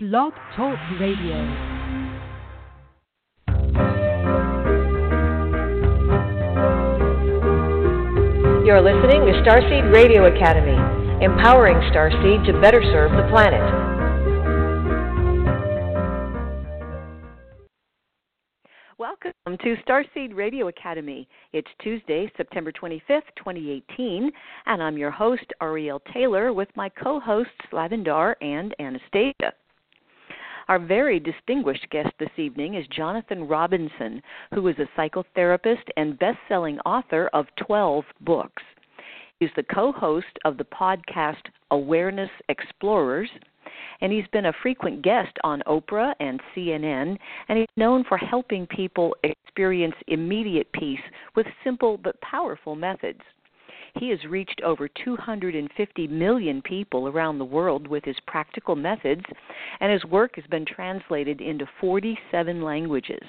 [0.00, 1.34] Blog Talk Radio.
[8.64, 10.76] You're listening to Starseed Radio Academy,
[11.24, 13.58] empowering Starseed to better serve the planet.
[18.98, 21.26] Welcome to Starseed Radio Academy.
[21.52, 24.30] It's Tuesday, September 25th, 2018,
[24.66, 29.54] and I'm your host, Ariel Taylor, with my co hosts, Lavendar and Anastasia.
[30.68, 34.20] Our very distinguished guest this evening is Jonathan Robinson,
[34.52, 38.62] who is a psychotherapist and best selling author of 12 books.
[39.40, 43.30] He's the co host of the podcast Awareness Explorers,
[44.02, 47.16] and he's been a frequent guest on Oprah and CNN,
[47.48, 51.00] and he's known for helping people experience immediate peace
[51.34, 53.22] with simple but powerful methods.
[53.98, 59.24] He has reached over 250 million people around the world with his practical methods,
[59.80, 63.26] and his work has been translated into 47 languages.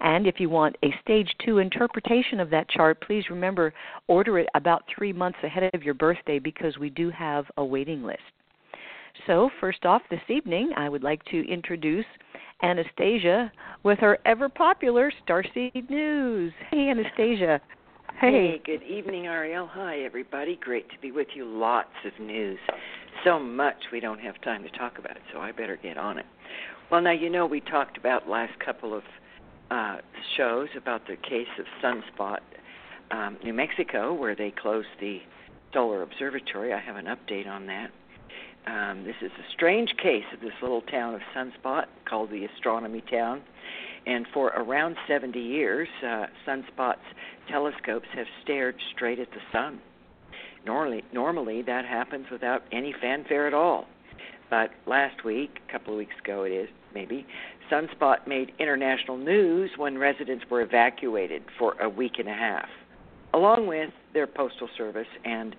[0.00, 3.72] And if you want a stage 2 interpretation of that chart, please remember
[4.08, 8.02] order it about 3 months ahead of your birthday because we do have a waiting
[8.02, 8.18] list.
[9.28, 12.04] So, first off this evening, I would like to introduce
[12.62, 13.52] Anastasia
[13.84, 16.52] with her ever popular Starseed News.
[16.70, 17.60] Hey Anastasia.
[18.18, 18.30] Hey.
[18.30, 19.68] hey, good evening, Ariel.
[19.70, 20.58] Hi, everybody.
[20.62, 21.44] Great to be with you.
[21.44, 22.58] Lots of news.
[23.24, 26.24] So much we don't have time to talk about, so I better get on it.
[26.90, 29.02] Well, now, you know, we talked about last couple of
[29.70, 29.96] uh,
[30.38, 32.38] shows about the case of Sunspot,
[33.10, 35.18] um, New Mexico, where they closed the
[35.74, 36.72] solar observatory.
[36.72, 37.90] I have an update on that.
[38.66, 43.02] Um, this is a strange case of this little town of Sunspot called the Astronomy
[43.10, 43.42] Town.
[44.06, 46.98] And for around 70 years, uh, Sunspot's
[47.50, 49.80] telescopes have stared straight at the sun.
[50.64, 53.86] Normally, normally that happens without any fanfare at all.
[54.48, 57.26] But last week, a couple of weeks ago, it is maybe,
[57.70, 62.68] Sunspot made international news when residents were evacuated for a week and a half,
[63.34, 65.56] along with their postal service and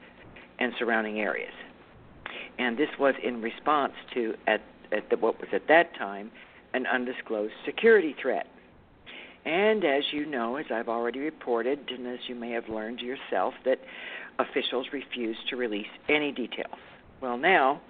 [0.60, 1.54] and surrounding areas.
[2.58, 6.32] And this was in response to at, at the, what was at that time
[6.78, 8.48] an undisclosed security threat.
[9.46, 13.56] And as you know, as I've already reported, and as you may have learned yourself,
[13.66, 13.80] that
[14.40, 16.80] officials refused to release any details.
[17.20, 17.82] Well, now,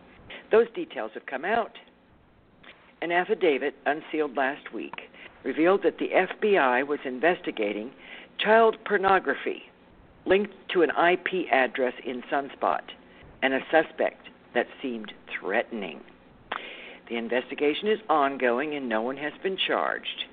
[0.51, 1.73] those details have come out.
[3.01, 4.95] An affidavit unsealed last week
[5.43, 7.91] revealed that the FBI was investigating
[8.39, 9.63] child pornography
[10.25, 12.81] linked to an IP address in Sunspot
[13.41, 16.01] and a suspect that seemed threatening.
[17.09, 20.25] The investigation is ongoing and no one has been charged.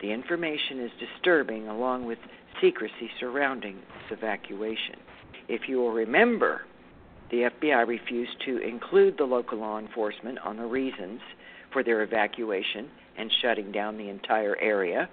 [0.00, 2.18] The information is disturbing, along with
[2.60, 4.96] secrecy surrounding this evacuation.
[5.48, 6.62] If you will remember,
[7.30, 11.20] the FBI refused to include the local law enforcement on the reasons
[11.72, 15.08] for their evacuation and shutting down the entire area.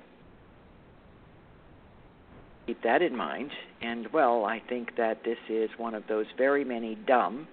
[2.67, 3.51] Keep that in mind.
[3.81, 7.47] And, well, I think that this is one of those very many dumb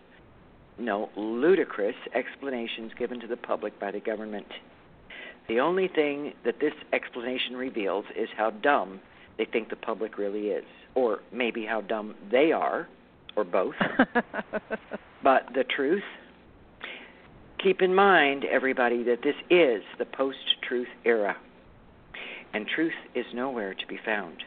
[0.78, 4.46] no, ludicrous explanations given to the public by the government.
[5.48, 9.00] The only thing that this explanation reveals is how dumb
[9.38, 10.64] they think the public really is,
[10.94, 12.88] or maybe how dumb they are,
[13.36, 13.74] or both.
[15.22, 16.02] but the truth,
[17.62, 20.38] keep in mind, everybody, that this is the post
[20.68, 21.36] truth era,
[22.52, 24.42] and truth is nowhere to be found.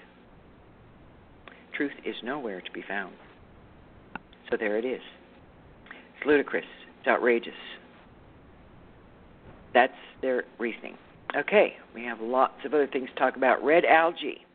[1.74, 3.16] Truth is nowhere to be found.
[4.50, 5.01] So there it is.
[6.21, 6.65] It's ludicrous.
[7.00, 7.56] It's outrageous.
[9.73, 10.95] That's their reasoning.
[11.35, 13.63] Okay, we have lots of other things to talk about.
[13.63, 14.45] Red algae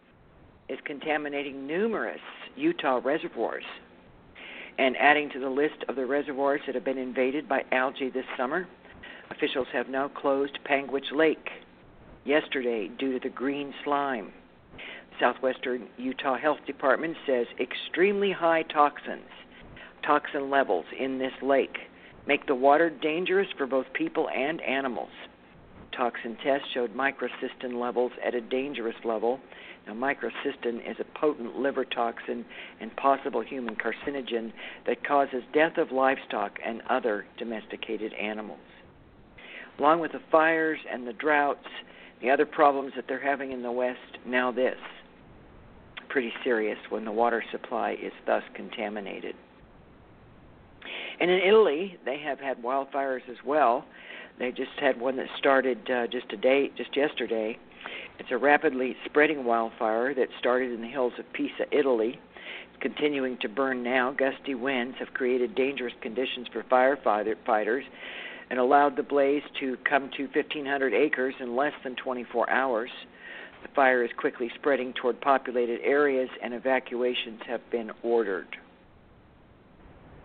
[0.68, 2.20] is contaminating numerous
[2.54, 3.64] Utah reservoirs
[4.78, 8.26] and adding to the list of the reservoirs that have been invaded by algae this
[8.36, 8.68] summer.
[9.32, 11.48] Officials have now closed Panguitch Lake
[12.24, 14.30] yesterday due to the green slime.
[15.18, 19.30] Southwestern Utah Health Department says extremely high toxins,
[20.06, 21.76] toxin levels in this lake
[22.26, 25.10] make the water dangerous for both people and animals.
[25.96, 29.40] Toxin tests showed microcystin levels at a dangerous level.
[29.86, 32.44] Now, microcystin is a potent liver toxin
[32.80, 34.52] and possible human carcinogen
[34.86, 38.58] that causes death of livestock and other domesticated animals.
[39.78, 41.68] Along with the fires and the droughts,
[42.20, 44.78] the other problems that they're having in the West, now this.
[46.08, 49.34] Pretty serious when the water supply is thus contaminated.
[51.20, 53.84] And in Italy, they have had wildfires as well.
[54.38, 57.58] They just had one that started uh, just a day, just yesterday.
[58.18, 62.18] It's a rapidly spreading wildfire that started in the hills of Pisa, Italy.
[62.72, 64.12] It's continuing to burn now.
[64.12, 67.82] Gusty winds have created dangerous conditions for firefighters
[68.50, 72.90] and allowed the blaze to come to 1,500 acres in less than 24 hours.
[73.62, 78.56] The fire is quickly spreading toward populated areas, and evacuations have been ordered.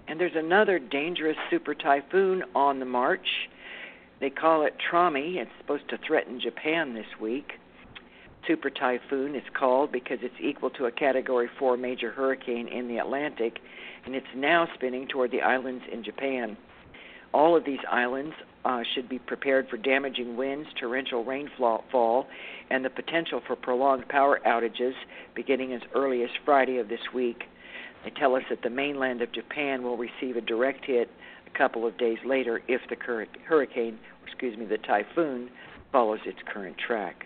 [0.08, 3.50] And there's another dangerous super typhoon on the march.
[4.20, 5.38] They call it Trami.
[5.38, 7.54] It's supposed to threaten Japan this week.
[8.48, 12.98] Super typhoon it's called because it's equal to a category 4 major hurricane in the
[12.98, 13.60] Atlantic
[14.06, 16.58] and it's now spinning toward the islands in Japan.
[17.34, 18.34] All of these islands
[18.66, 22.28] uh, should be prepared for damaging winds, torrential rainfall,
[22.70, 24.94] and the potential for prolonged power outages
[25.36, 27.44] beginning as early as Friday of this week.
[28.04, 31.10] They tell us that the mainland of Japan will receive a direct hit
[31.46, 35.50] a couple of days later if the current hurricane, excuse me, the typhoon
[35.92, 37.26] follows its current track.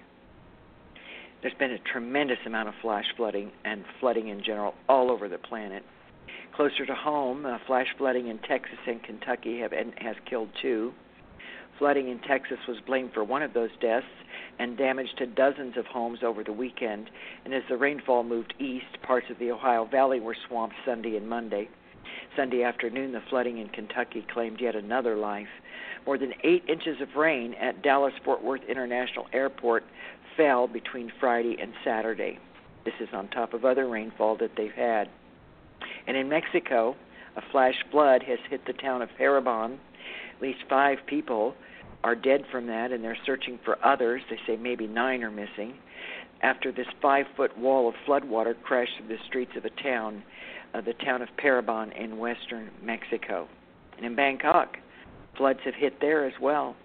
[1.42, 5.38] There's been a tremendous amount of flash flooding and flooding in general all over the
[5.38, 5.83] planet.
[6.56, 10.94] Closer to home, uh, flash flooding in Texas and Kentucky have has killed two.
[11.77, 14.06] Flooding in Texas was blamed for one of those deaths
[14.60, 17.10] and damage to dozens of homes over the weekend.
[17.44, 21.28] And as the rainfall moved east, parts of the Ohio Valley were swamped Sunday and
[21.28, 21.69] Monday.
[22.36, 25.48] Sunday afternoon, the flooding in Kentucky claimed yet another life.
[26.06, 29.84] More than eight inches of rain at Dallas Fort Worth International Airport
[30.38, 32.40] fell between Friday and Saturday.
[32.84, 35.10] This is on top of other rainfall that they've had.
[36.08, 36.96] And in Mexico,
[37.36, 39.78] a flash flood has hit the town of Peribán.
[40.36, 41.56] At least five people
[42.06, 44.22] are dead from that, and they're searching for others.
[44.30, 45.74] They say maybe nine are missing.
[46.44, 50.22] After this five foot wall of floodwater crashed through the streets of a town,
[50.75, 53.48] uh, the town of Peribán in western Mexico.
[53.98, 54.78] And in Bangkok,
[55.36, 56.75] floods have hit there as well.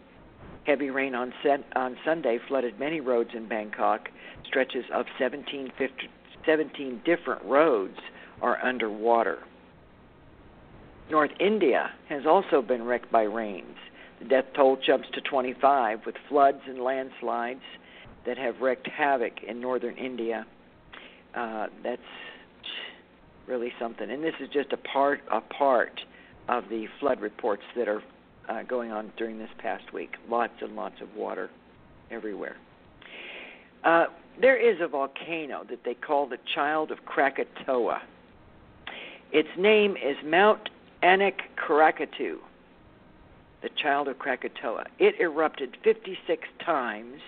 [0.65, 1.35] Heavy rain on,
[1.77, 4.09] on Sunday flooded many roads in Bangkok.
[4.47, 5.95] Stretches of 17, 50,
[6.47, 7.99] 17 different roads
[8.41, 9.41] are underwater.
[11.11, 13.77] North India has also been wrecked by rains.
[14.21, 17.63] The death toll jumps to 25 with floods and landslides
[18.27, 20.47] that have wreaked havoc in northern India.
[21.35, 22.03] Uh, that's
[23.47, 24.11] really something.
[24.11, 26.01] And this is just a part a part
[26.49, 28.03] of the flood reports that are
[28.49, 30.17] uh, going on during this past week.
[30.29, 31.51] Lots and lots of water
[32.11, 32.57] everywhere.
[33.85, 34.07] Uh,
[34.41, 38.03] there is a volcano that they call the Child of Krakatoa.
[39.33, 40.69] Its name is Mount
[41.03, 42.39] Anak Krakatau,
[43.63, 44.85] the Child of Krakatoa.
[44.99, 47.21] It erupted 56 times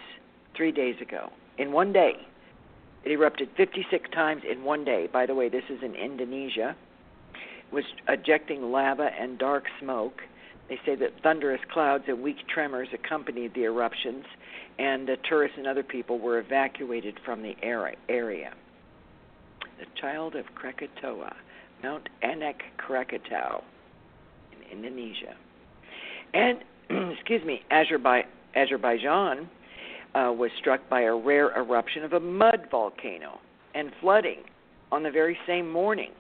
[0.57, 2.15] three days ago in one day.
[3.05, 5.09] It erupted 56 times in one day.
[5.13, 6.77] By the way, this is in Indonesia.
[7.35, 10.23] It was ejecting lava and dark smoke.
[10.69, 14.25] They say that thunderous clouds and weak tremors accompanied the eruptions,
[14.79, 18.55] and uh, tourists and other people were evacuated from the area.
[19.79, 21.35] The Child of Krakatoa.
[21.83, 23.63] Mount Anak Krakatau
[24.53, 25.35] in Indonesia.
[26.35, 26.59] And,
[27.13, 29.49] excuse me, Azerbaijan
[30.15, 33.41] uh, was struck by a rare eruption of a mud volcano
[33.75, 34.39] and flooding
[34.91, 36.11] on the very same morning.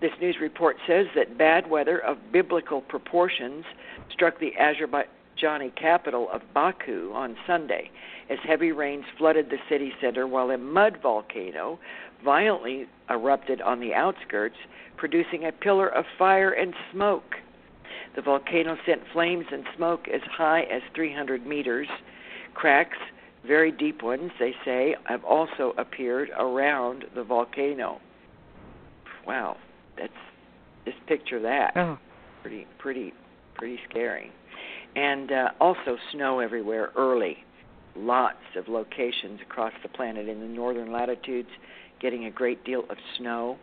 [0.00, 3.64] This news report says that bad weather of biblical proportions
[4.10, 7.90] struck the Azerbaijani capital of Baku on Sunday
[8.30, 11.78] as heavy rains flooded the city center while a mud volcano
[12.24, 14.56] violently erupted on the outskirts,
[14.96, 17.34] producing a pillar of fire and smoke.
[18.16, 21.88] The volcano sent flames and smoke as high as 300 meters.
[22.54, 22.98] Cracks,
[23.46, 28.00] very deep ones, they say, have also appeared around the volcano.
[29.26, 29.56] Wow,
[29.96, 30.12] that's
[30.84, 31.72] just picture that.
[31.76, 31.98] Oh.
[32.42, 33.12] Pretty, pretty,
[33.54, 34.32] pretty scary.
[34.96, 37.36] And uh, also snow everywhere early.
[37.96, 41.48] Lots of locations across the planet in the northern latitudes
[42.00, 43.58] getting a great deal of snow.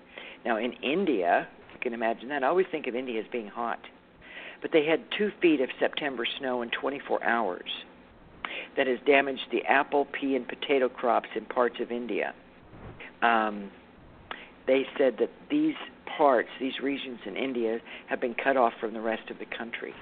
[0.45, 2.43] Now in India, you can imagine that.
[2.43, 3.79] I always think of India as being hot,
[4.61, 7.69] but they had two feet of September snow in 24 hours.
[8.75, 12.33] That has damaged the apple, pea, and potato crops in parts of India.
[13.21, 13.71] Um,
[14.67, 15.75] they said that these
[16.17, 19.93] parts, these regions in India, have been cut off from the rest of the country.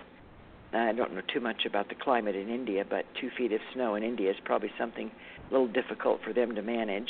[0.74, 3.96] I don't know too much about the climate in India, but two feet of snow
[3.96, 5.10] in India is probably something
[5.50, 7.10] a little difficult for them to manage.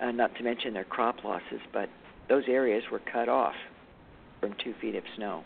[0.00, 1.90] Uh, not to mention their crop losses, but
[2.28, 3.54] those areas were cut off
[4.40, 5.42] from two feet of snow.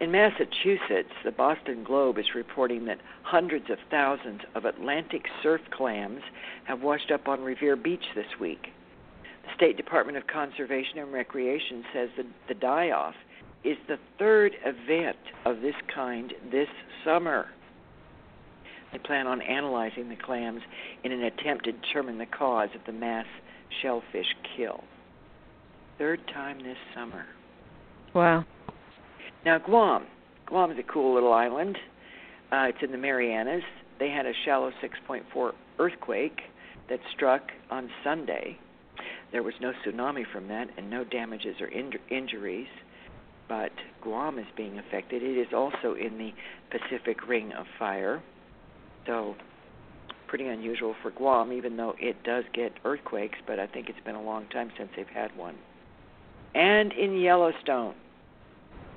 [0.00, 6.20] In Massachusetts, the Boston Globe is reporting that hundreds of thousands of Atlantic surf clams
[6.64, 8.68] have washed up on Revere Beach this week.
[9.44, 13.14] The State Department of Conservation and Recreation says that the die off
[13.62, 16.68] is the third event of this kind this
[17.04, 17.46] summer.
[18.92, 20.60] They plan on analyzing the clams
[21.04, 23.26] in an attempt to determine the cause of the mass
[23.80, 24.82] shellfish kill.
[25.98, 27.26] Third time this summer.
[28.12, 28.44] Wow.
[29.44, 30.06] Now, Guam.
[30.46, 31.76] Guam is a cool little island.
[32.50, 33.62] Uh, it's in the Marianas.
[33.98, 36.40] They had a shallow 6.4 earthquake
[36.88, 38.58] that struck on Sunday.
[39.32, 42.68] There was no tsunami from that and no damages or in- injuries,
[43.48, 43.72] but
[44.02, 45.22] Guam is being affected.
[45.22, 46.32] It is also in the
[46.70, 48.22] Pacific Ring of Fire.
[49.06, 49.34] So,
[50.26, 54.14] pretty unusual for Guam, even though it does get earthquakes, but I think it's been
[54.14, 55.56] a long time since they've had one.
[56.54, 57.94] And in Yellowstone,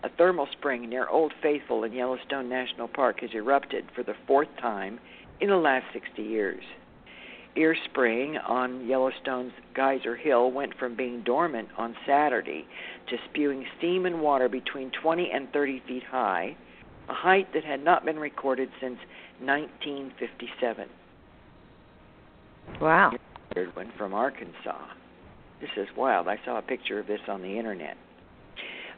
[0.04, 4.50] a thermal spring near Old Faithful in Yellowstone National Park has erupted for the fourth
[4.60, 5.00] time
[5.40, 6.64] in the last 60 years.
[7.56, 12.68] Ear Spring on Yellowstone's Geyser Hill went from being dormant on Saturday
[13.10, 16.56] to spewing steam and water between 20 and 30 feet high,
[17.10, 19.00] a height that had not been recorded since
[19.40, 20.88] 1957.
[22.80, 23.14] Wow.
[23.56, 24.86] Third one from Arkansas.
[25.60, 26.28] This is wild.
[26.28, 27.98] I saw a picture of this on the internet.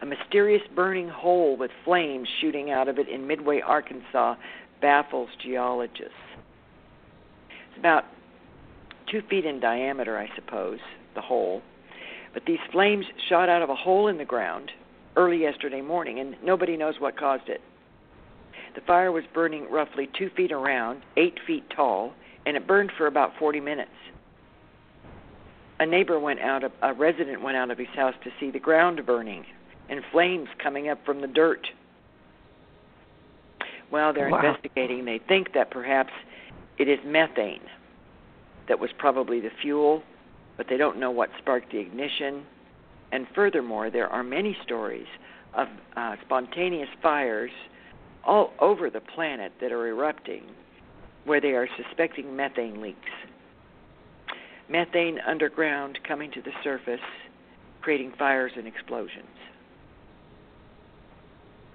[0.02, 4.36] A mysterious burning hole with flames shooting out of it in Midway, Arkansas,
[4.82, 6.14] baffles geologists.
[7.70, 8.06] It's about
[9.12, 10.80] two feet in diameter, I suppose,
[11.16, 11.62] the hole.
[12.34, 14.72] But these flames shot out of a hole in the ground
[15.18, 17.62] early yesterday morning, and nobody knows what caused it.
[18.76, 22.14] The fire was burning roughly two feet around, eight feet tall,
[22.46, 23.92] and it burned for about 40 minutes.
[25.82, 28.60] A neighbor went out, of, a resident went out of his house to see the
[28.60, 29.46] ground burning
[29.90, 31.68] and flames coming up from the dirt.
[33.90, 34.38] While they're Wow.
[34.38, 36.14] investigating, they think that perhaps
[36.78, 37.62] it is methane
[38.68, 40.04] that was probably the fuel,
[40.58, 42.46] but they don't know what sparked the ignition.
[43.12, 45.08] And furthermore, there are many stories
[45.56, 45.68] of
[45.98, 47.52] uh, spontaneous fires
[48.24, 50.44] all over the planet that are erupting
[51.26, 53.10] where they are suspecting methane leaks.
[54.70, 57.00] Methane underground coming to the surface,
[57.82, 59.26] creating fires and explosions.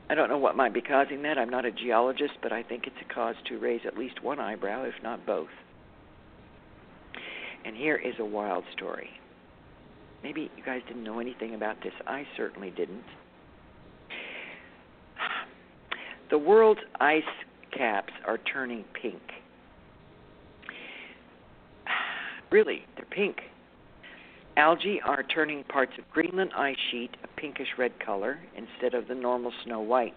[0.08, 1.38] I don't know what might be causing that.
[1.38, 4.38] I'm not a geologist, but I think it's a cause to raise at least one
[4.38, 5.48] eyebrow, if not both.
[7.64, 9.08] And here is a wild story.
[10.22, 11.92] Maybe you guys didn't know anything about this.
[12.06, 13.04] I certainly didn't.
[16.30, 17.22] The world's ice
[17.76, 19.22] caps are turning pink.
[22.50, 23.36] Really, they're pink.
[24.56, 29.14] Algae are turning parts of Greenland ice sheet a pinkish red color instead of the
[29.14, 30.14] normal snow white.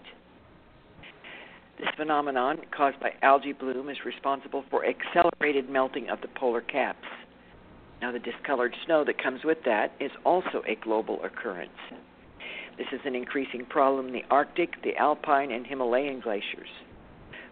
[1.79, 7.07] This phenomenon, caused by algae bloom, is responsible for accelerated melting of the polar caps.
[7.99, 11.71] Now, the discolored snow that comes with that is also a global occurrence.
[12.77, 16.69] This is an increasing problem in the Arctic, the Alpine, and Himalayan glaciers.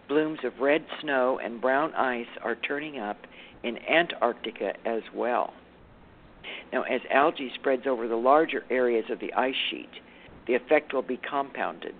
[0.08, 3.18] Blooms of red snow and brown ice are turning up
[3.64, 5.52] in Antarctica as well.
[6.72, 9.90] Now, as algae spreads over the larger areas of the ice sheet,
[10.46, 11.94] the effect will be compounded,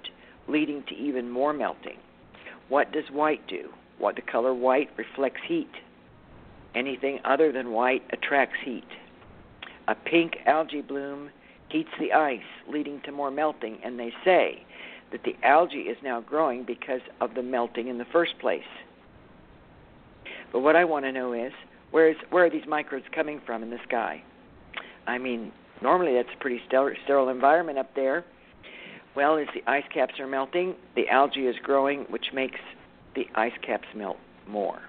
[0.48, 1.98] leading to even more melting.
[2.68, 3.70] What does white do?
[3.98, 5.70] What the color white reflects heat.
[6.74, 8.86] Anything other than white attracts heat.
[9.88, 11.30] A pink algae bloom
[11.68, 14.64] heats the ice, leading to more melting, and they say
[15.12, 18.62] that the algae is now growing because of the melting in the first place.
[20.52, 21.52] But what I want to know is
[21.90, 24.22] where is where are these microbes coming from in the sky?
[25.06, 28.24] I mean, normally that's a pretty sterile, environment up there.
[29.14, 32.60] Well, as the ice caps are melting, the algae is growing, which makes
[33.14, 34.80] the ice caps melt more.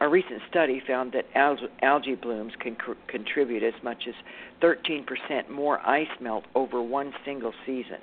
[0.00, 4.14] A recent study found that algae blooms can cr- contribute as much as
[4.60, 7.98] 13% more ice melt over one single season.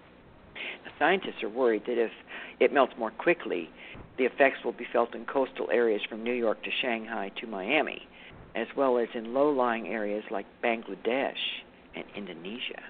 [0.86, 2.12] The scientists are worried that if
[2.60, 3.70] it melts more quickly,
[4.18, 8.08] the effects will be felt in coastal areas from New York to Shanghai to Miami,
[8.56, 11.62] as well as in low lying areas like Bangladesh
[11.96, 12.82] and Indonesia.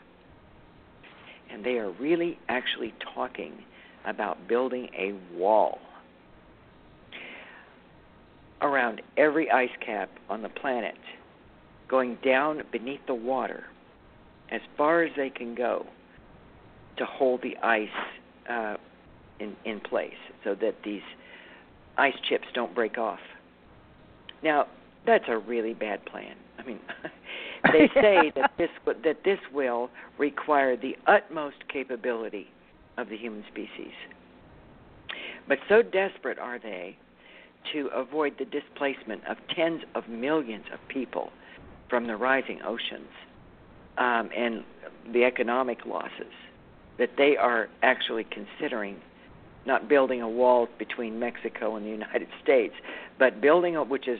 [1.51, 3.63] And they are really actually talking
[4.05, 5.79] about building a wall
[8.61, 10.97] around every ice cap on the planet,
[11.87, 13.65] going down beneath the water
[14.49, 15.85] as far as they can go
[16.97, 17.89] to hold the ice
[18.49, 18.75] uh,
[19.39, 20.13] in in place,
[20.43, 21.01] so that these
[21.97, 23.19] ice chips don't break off.
[24.43, 24.67] Now,
[25.05, 26.35] that's a really bad plan.
[26.57, 26.79] I mean,
[27.71, 28.69] they say that this
[29.03, 32.47] that this will require the utmost capability
[32.97, 33.93] of the human species.
[35.47, 36.97] But so desperate are they
[37.73, 41.31] to avoid the displacement of tens of millions of people
[41.89, 43.09] from the rising oceans
[43.97, 44.63] um, and
[45.13, 46.33] the economic losses
[46.97, 48.97] that they are actually considering
[49.65, 52.73] not building a wall between Mexico and the United States,
[53.19, 54.19] but building a, which is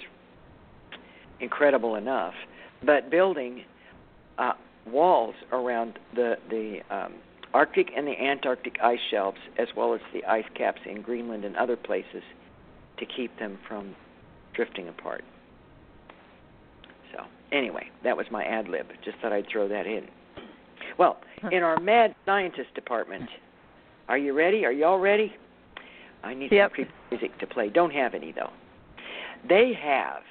[1.42, 2.34] incredible enough,
[2.84, 3.64] but building
[4.38, 4.54] uh,
[4.88, 7.14] walls around the the um,
[7.54, 11.56] Arctic and the Antarctic ice shelves, as well as the ice caps in Greenland and
[11.58, 12.24] other places,
[12.98, 13.96] to keep them from
[14.54, 15.24] drifting apart.
[17.12, 18.88] So, anyway, that was my ad lib.
[19.04, 20.08] Just thought I'd throw that in.
[20.98, 21.18] Well,
[21.52, 23.30] in our mad scientist department,
[24.08, 24.66] are you ready?
[24.66, 25.34] Are y'all ready?
[26.24, 26.72] I need yep.
[26.76, 27.70] some music to play.
[27.70, 28.52] Don't have any though.
[29.48, 30.22] They have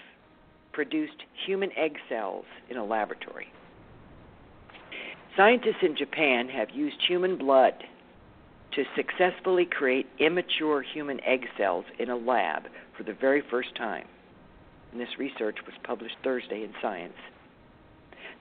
[0.72, 3.48] produced human egg cells in a laboratory.
[5.36, 7.74] Scientists in Japan have used human blood
[8.72, 12.64] to successfully create immature human egg cells in a lab
[12.96, 14.06] for the very first time.
[14.92, 17.14] And this research was published Thursday in Science.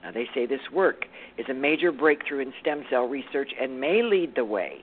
[0.02, 1.04] Now, they say this work
[1.36, 4.82] is a major breakthrough in stem cell research and may lead the way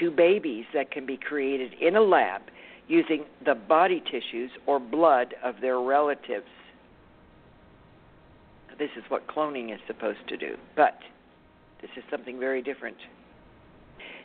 [0.00, 2.42] to babies that can be created in a lab
[2.88, 6.46] using the body tissues or blood of their relatives.
[8.78, 10.98] This is what cloning is supposed to do, but
[11.82, 12.96] this is something very different.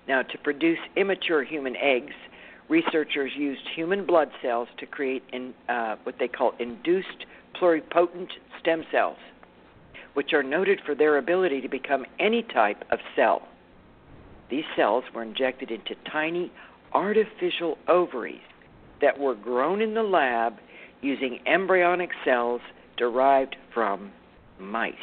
[0.07, 2.13] Now, to produce immature human eggs,
[2.69, 7.25] researchers used human blood cells to create in, uh, what they call induced
[7.59, 9.17] pluripotent stem cells,
[10.13, 13.47] which are noted for their ability to become any type of cell.
[14.49, 16.51] These cells were injected into tiny
[16.93, 18.41] artificial ovaries
[19.01, 20.59] that were grown in the lab
[21.01, 22.61] using embryonic cells
[22.97, 24.11] derived from
[24.63, 24.93] mice.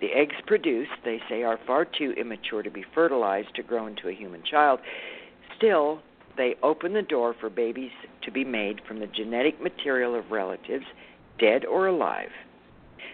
[0.00, 4.08] The eggs produced, they say, are far too immature to be fertilized to grow into
[4.08, 4.80] a human child.
[5.56, 6.00] Still,
[6.36, 7.90] they open the door for babies
[8.22, 10.84] to be made from the genetic material of relatives,
[11.40, 12.30] dead or alive.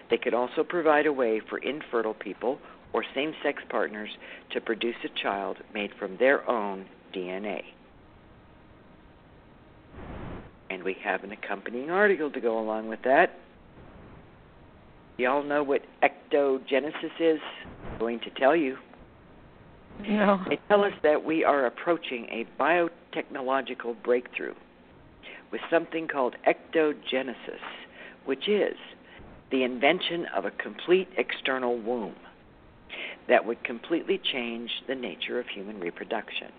[0.09, 2.59] They could also provide a way for infertile people
[2.93, 4.09] or same sex partners
[4.51, 7.63] to produce a child made from their own DNA.
[10.69, 13.39] And we have an accompanying article to go along with that.
[15.17, 17.39] Y'all know what ectogenesis is?
[17.91, 18.77] I'm going to tell you.
[20.07, 20.41] No.
[20.49, 24.53] They tell us that we are approaching a biotechnological breakthrough
[25.51, 27.63] with something called ectogenesis,
[28.25, 28.75] which is
[29.51, 32.15] the invention of a complete external womb
[33.29, 36.49] that would completely change the nature of human reproduction.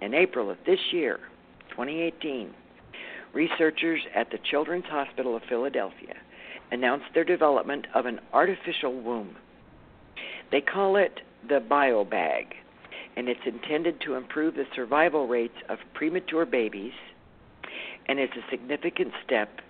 [0.00, 1.18] In April of this year,
[1.70, 2.54] 2018,
[3.34, 6.14] researchers at the Children's Hospital of Philadelphia
[6.70, 9.36] announced their development of an artificial womb.
[10.50, 12.54] They call it the BioBag,
[13.16, 16.92] and it's intended to improve the survival rates of premature babies
[18.06, 19.60] and is a significant step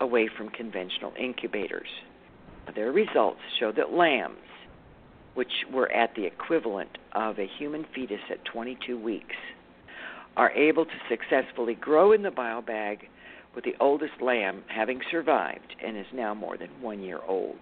[0.00, 1.88] away from conventional incubators.
[2.74, 4.36] Their results show that lambs,
[5.34, 9.36] which were at the equivalent of a human fetus at 22 weeks,
[10.36, 13.08] are able to successfully grow in the BioBag
[13.54, 17.58] with the oldest lamb having survived and is now more than one year old.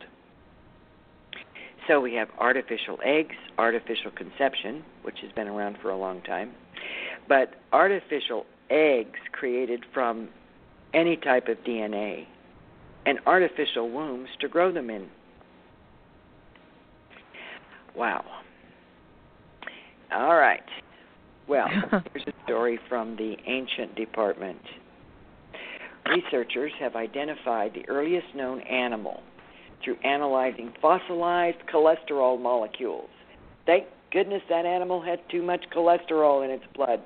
[1.87, 6.53] So we have artificial eggs, artificial conception, which has been around for a long time,
[7.29, 10.29] but artificial eggs created from
[10.93, 12.27] any type of DNA,
[13.05, 15.09] and artificial wombs to grow them in.
[17.95, 18.25] Wow.
[20.13, 20.63] All right.
[21.49, 21.69] Well,
[22.13, 24.61] here's a story from the Ancient Department.
[26.11, 29.23] Researchers have identified the earliest known animal
[29.85, 33.11] through analyzing fossilized cholesterol molecules.
[33.67, 37.01] Thank goodness that animal had too much cholesterol in its blood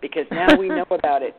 [0.00, 1.36] because now we know about it.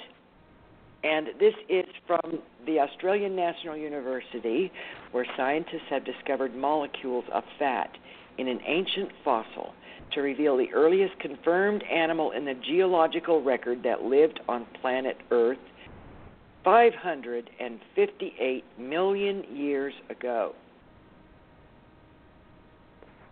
[1.03, 4.71] And this is from the Australian National University,
[5.11, 7.89] where scientists have discovered molecules of fat
[8.37, 9.73] in an ancient fossil
[10.13, 15.57] to reveal the earliest confirmed animal in the geological record that lived on planet Earth
[16.69, 20.53] 558 million years ago.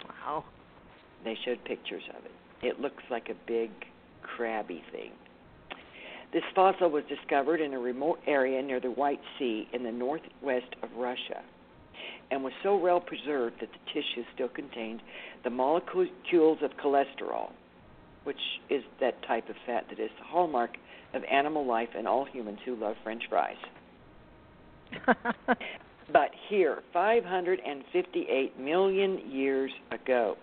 [0.09, 0.43] Wow.
[1.23, 2.31] They showed pictures of it.
[2.65, 3.69] It looks like a big
[4.23, 5.11] crabby thing.
[6.33, 10.75] This fossil was discovered in a remote area near the White Sea in the northwest
[10.81, 11.43] of Russia
[12.31, 15.03] and was so well preserved that the tissue still contained
[15.43, 17.51] the molecules of cholesterol,
[18.27, 18.37] which
[18.69, 20.71] is that type of fat that is the hallmark
[21.13, 23.55] of animal life and all humans who love french fries.
[26.11, 30.35] but here, 558 million years ago,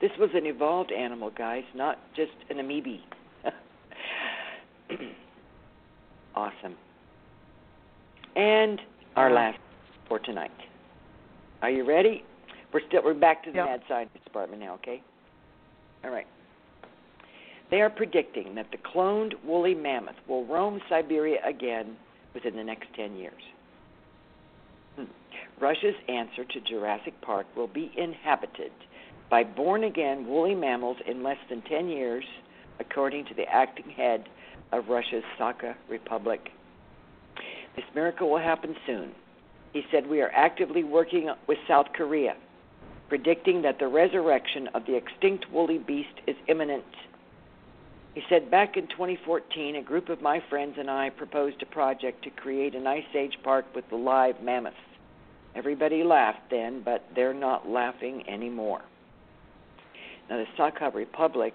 [0.00, 2.98] this was an evolved animal, guys, not just an amoeba.
[6.36, 6.76] awesome.
[8.36, 8.80] And
[9.16, 9.58] our last
[10.08, 10.50] for tonight.
[11.60, 12.24] Are you ready?
[12.72, 13.66] We're still we're back to the Yep.
[13.66, 15.02] mad science department now, okay?
[16.04, 16.26] All right.
[17.72, 21.96] They are predicting that the cloned woolly mammoth will roam Siberia again
[22.34, 23.42] within the next 10 years.
[24.94, 25.04] Hmm.
[25.58, 28.72] Russia's answer to Jurassic Park will be inhabited
[29.30, 32.24] by born again woolly mammals in less than 10 years,
[32.78, 34.28] according to the acting head
[34.70, 36.50] of Russia's Sakha Republic.
[37.74, 39.12] This miracle will happen soon.
[39.72, 42.36] He said, We are actively working with South Korea,
[43.08, 46.84] predicting that the resurrection of the extinct woolly beast is imminent.
[48.14, 52.24] He said, Back in 2014, a group of my friends and I proposed a project
[52.24, 54.76] to create an Ice Age park with the live mammoths.
[55.54, 58.82] Everybody laughed then, but they're not laughing anymore.
[60.28, 61.54] Now, the Sakha Republic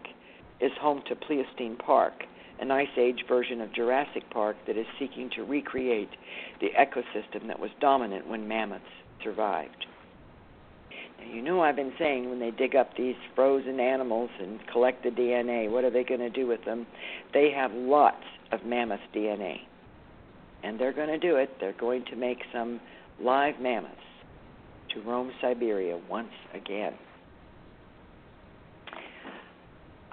[0.60, 2.24] is home to Pleistocene Park,
[2.60, 6.10] an Ice Age version of Jurassic Park that is seeking to recreate
[6.60, 8.84] the ecosystem that was dominant when mammoths
[9.24, 9.86] survived.
[11.32, 15.10] You know, I've been saying when they dig up these frozen animals and collect the
[15.10, 16.88] DNA, what are they going to do with them?
[17.34, 19.58] They have lots of mammoth DNA.
[20.64, 21.50] And they're going to do it.
[21.60, 22.80] They're going to make some
[23.22, 23.96] live mammoths
[24.94, 26.94] to roam Siberia once again.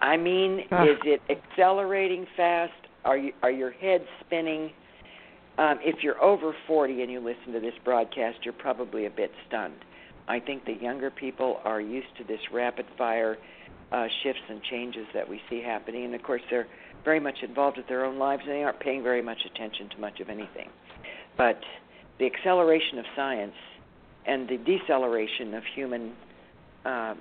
[0.01, 0.85] I mean, Ah.
[0.85, 2.73] is it accelerating fast?
[3.05, 4.71] Are you are your heads spinning?
[5.57, 9.31] Um, if you're over 40 and you listen to this broadcast, you're probably a bit
[9.47, 9.85] stunned.
[10.29, 13.37] I think the younger people are used to this rapid fire
[13.93, 16.67] uh, shifts and changes that we see happening, and of course they're
[17.05, 19.99] very much involved with their own lives and they aren't paying very much attention to
[19.99, 20.71] much of anything.
[21.37, 21.61] But
[22.19, 23.55] the acceleration of science
[24.27, 26.13] and the deceleration of human
[26.85, 27.15] uh,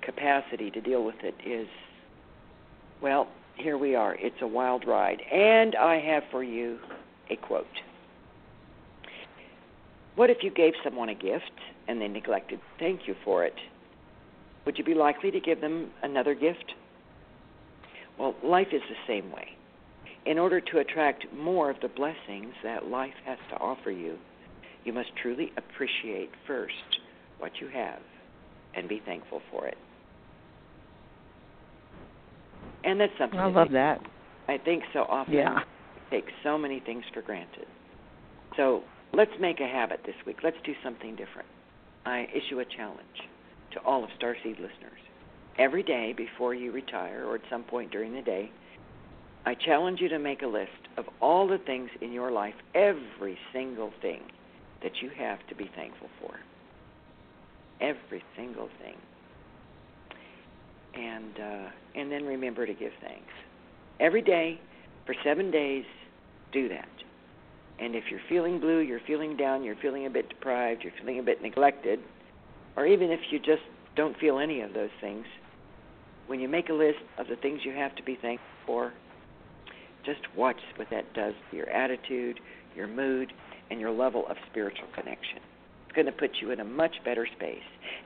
[0.00, 1.68] capacity to deal with it is,
[3.02, 4.14] well, here we are.
[4.14, 5.20] It's a wild ride.
[5.20, 6.78] And I have for you
[7.28, 7.66] a quote.
[10.18, 11.52] What if you gave someone a gift
[11.86, 13.54] and they neglected to thank you for it?
[14.66, 16.72] Would you be likely to give them another gift?
[18.18, 19.46] Well, life is the same way.
[20.26, 24.16] In order to attract more of the blessings that life has to offer you,
[24.84, 26.74] you must truly appreciate first
[27.38, 28.00] what you have
[28.74, 29.78] and be thankful for it.
[32.82, 34.00] And that's something I love that.
[34.48, 35.60] I think so often Yeah.
[36.10, 37.66] we take so many things for granted.
[38.56, 40.38] So let's make a habit this week.
[40.42, 41.48] Let's do something different.
[42.06, 43.28] I issue a challenge
[43.72, 45.00] to all of Starseed listeners.
[45.58, 48.50] Every day before you retire or at some point during the day,
[49.44, 53.38] I challenge you to make a list of all the things in your life, every
[53.52, 54.20] single thing
[54.82, 56.34] that you have to be thankful for.
[57.80, 58.96] Every single thing.
[60.94, 63.32] And uh, and then remember to give thanks.
[64.00, 64.60] Every day
[65.06, 65.84] for 7 days
[66.52, 66.88] do that.
[67.80, 71.18] And if you're feeling blue, you're feeling down, you're feeling a bit deprived, you're feeling
[71.20, 72.00] a bit neglected,
[72.76, 73.62] or even if you just
[73.96, 75.24] don't feel any of those things,
[76.26, 78.92] when you make a list of the things you have to be thankful for,
[80.04, 82.40] just watch what that does to your attitude,
[82.76, 83.32] your mood,
[83.70, 85.38] and your level of spiritual connection.
[85.86, 87.58] It's going to put you in a much better space.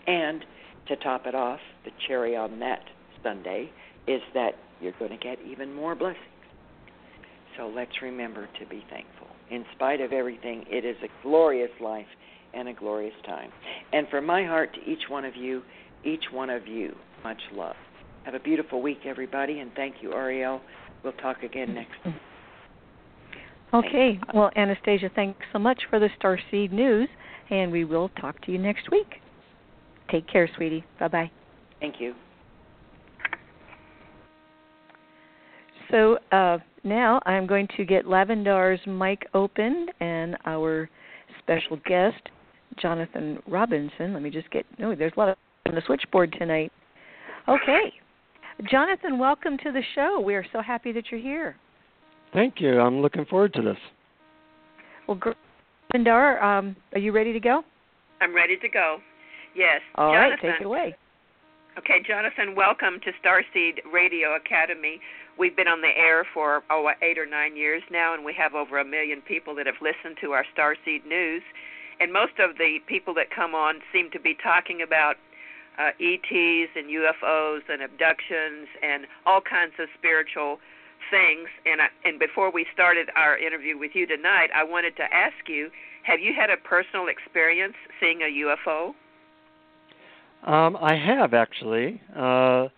[0.06, 0.44] And
[0.88, 2.82] to top it off, the cherry on that
[3.22, 3.70] sundae
[4.06, 6.24] is that you're going to get even more blessings.
[7.56, 9.28] So let's remember to be thankful.
[9.52, 12.06] In spite of everything, it is a glorious life
[12.54, 13.50] and a glorious time.
[13.92, 15.62] And from my heart to each one of you,
[16.04, 17.76] each one of you, much love.
[18.24, 20.62] Have a beautiful week, everybody, and thank you, Ariel.
[21.04, 22.14] We'll talk again next week.
[23.74, 24.18] Okay.
[24.32, 27.08] Well, Anastasia, thanks so much for the Starseed news,
[27.50, 29.20] and we will talk to you next week.
[30.10, 30.84] Take care, sweetie.
[30.98, 31.30] Bye bye.
[31.78, 32.14] Thank you.
[35.90, 40.88] So uh, now I'm going to get Lavendar's mic open and our
[41.38, 42.30] special guest,
[42.80, 44.12] Jonathan Robinson.
[44.12, 44.66] Let me just get.
[44.82, 46.72] Oh, there's a lot of on the switchboard tonight.
[47.48, 47.92] Okay,
[48.70, 50.20] Jonathan, welcome to the show.
[50.20, 51.56] We are so happy that you're here.
[52.32, 52.80] Thank you.
[52.80, 53.76] I'm looking forward to this.
[55.06, 55.18] Well,
[55.94, 57.62] Lavendar, um, are you ready to go?
[58.20, 58.98] I'm ready to go.
[59.54, 59.80] Yes.
[59.96, 60.96] All Jonathan, right, take it away.
[61.78, 65.00] Okay, Jonathan, welcome to Starseed Radio Academy.
[65.38, 68.52] We've been on the air for oh eight or nine years now, and we have
[68.52, 71.40] over a million people that have listened to our Starseed news.
[71.98, 75.16] And most of the people that come on seem to be talking about
[75.80, 80.60] uh, ETs and UFOs and abductions and all kinds of spiritual
[81.08, 81.48] things.
[81.64, 85.48] And I, and before we started our interview with you tonight, I wanted to ask
[85.48, 85.70] you:
[86.02, 88.92] Have you had a personal experience seeing a UFO?
[90.46, 92.00] Um, I have actually.
[92.16, 92.68] Uh,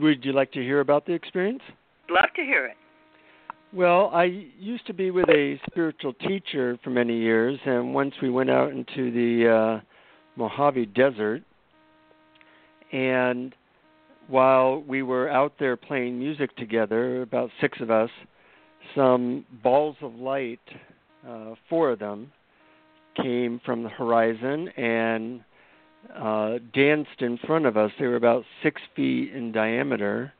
[0.00, 1.62] would you like to hear about the experience?
[2.10, 2.76] Love to hear it.
[3.72, 8.30] Well, I used to be with a spiritual teacher for many years, and once we
[8.30, 9.84] went out into the uh,
[10.36, 11.42] Mojave Desert,
[12.92, 13.52] and
[14.28, 18.10] while we were out there playing music together, about six of us,
[18.94, 20.60] some balls of light,
[21.28, 22.30] uh, four of them,
[23.20, 25.40] came from the horizon and
[26.14, 27.90] uh, danced in front of us.
[27.98, 30.32] They were about six feet in diameter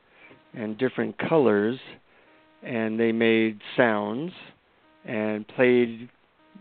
[0.53, 1.79] and different colors,
[2.63, 4.31] and they made sounds
[5.05, 6.09] and played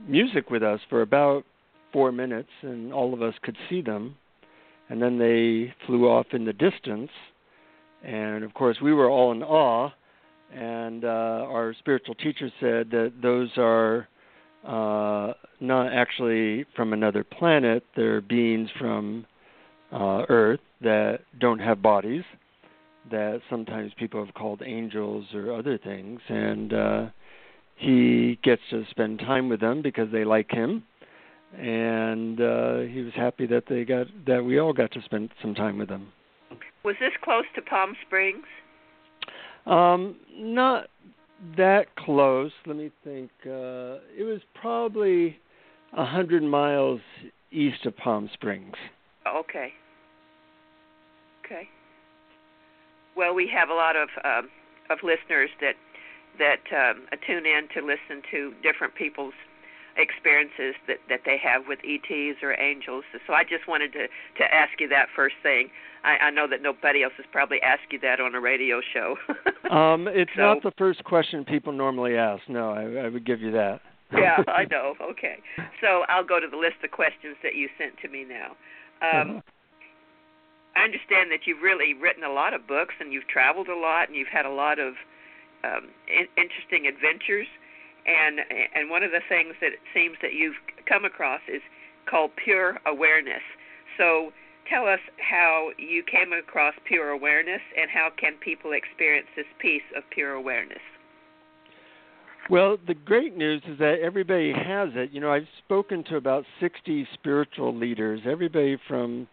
[0.07, 1.45] music with us for about
[1.93, 4.17] four minutes, and all of us could see them.
[4.89, 7.11] And then they flew off in the distance,
[8.03, 9.91] and of course, we were all in awe.
[10.53, 11.09] And uh,
[11.49, 14.09] our spiritual teacher said that those are
[14.67, 17.85] uh, not actually from another planet.
[17.97, 19.27] They're beings from
[19.93, 22.25] uh, Earth that don't have bodies,
[23.11, 26.21] that sometimes people have called angels or other things.
[26.29, 27.07] And uh,
[27.77, 30.85] he gets to spend time with them because they like him.
[31.57, 35.55] And uh, he was happy that they got that we all got to spend some
[35.55, 36.09] time with them.
[36.85, 38.45] Was this close to Palm Springs?
[39.67, 40.89] Um, not
[41.57, 42.53] that close.
[42.67, 43.31] Let me think.
[43.45, 45.39] Uh, it was probably
[45.97, 47.01] a hundred miles
[47.51, 48.75] east of Palm Springs.
[49.27, 49.73] Okay.
[51.45, 51.69] Okay.
[53.17, 54.49] Well, we have a lot of um,
[54.91, 55.75] of listeners that
[56.39, 59.35] that um, tune in to listen to different people's
[59.97, 63.05] experiences that that they have with ETs or angels.
[63.27, 64.07] So I just wanted to
[64.39, 65.71] to ask you that first thing.
[66.05, 69.17] I, I know that nobody else has probably asked you that on a radio show.
[69.71, 72.43] um, it's So- not the first question people normally ask.
[72.49, 73.81] No, I, I would give you that.
[74.13, 74.95] yeah, I know.
[75.01, 75.39] Okay.
[75.81, 78.53] So I'll go to the list of questions that you sent to me now.
[79.03, 79.43] Um,
[80.77, 84.09] I understand that you've really written a lot of books and you've traveled a lot
[84.09, 84.95] and you've had a lot of
[85.63, 87.47] um, in- interesting adventures.
[88.07, 88.41] And
[88.75, 90.57] and one of the things that it seems that you've
[90.89, 91.63] come across is
[92.09, 93.43] called pure awareness.
[93.97, 94.31] So
[94.69, 99.87] tell us how you came across pure awareness and how can people experience this piece
[99.97, 100.83] of pure awareness.
[102.51, 105.13] Well, the great news is that everybody has it.
[105.13, 109.27] You know, I've spoken to about 60 spiritual leaders, everybody from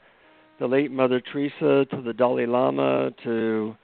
[0.59, 3.75] the late Mother Teresa to the Dalai Lama to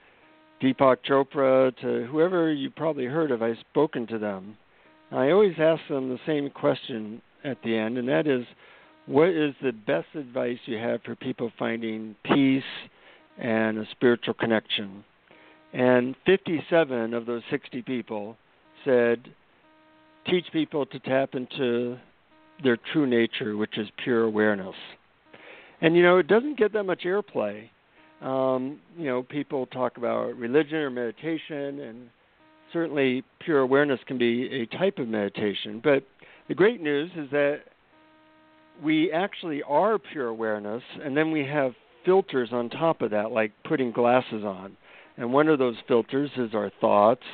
[0.62, 3.42] Deepak Chopra to whoever you probably heard of.
[3.42, 4.56] I've spoken to them.
[5.10, 8.44] I always ask them the same question at the end, and that is
[9.06, 12.62] what is the best advice you have for people finding peace
[13.38, 15.02] and a spiritual connection?
[15.72, 18.36] And 57 of those 60 people
[18.84, 19.28] said,
[20.26, 21.96] teach people to tap into
[22.62, 24.74] their true nature, which is pure awareness.
[25.80, 27.70] And you know, it doesn't get that much airplay.
[28.20, 32.10] Um, you know, people talk about religion or meditation, and
[32.72, 35.80] certainly pure awareness can be a type of meditation.
[35.82, 36.04] But
[36.48, 37.60] the great news is that
[38.82, 41.72] we actually are pure awareness, and then we have
[42.04, 44.76] filters on top of that, like putting glasses on.
[45.16, 47.24] And one of those filters is our thoughts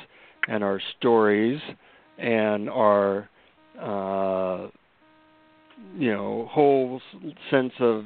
[0.47, 1.59] and our stories
[2.17, 3.29] and our
[3.79, 4.67] uh,
[5.97, 7.01] you know whole
[7.51, 8.05] sense of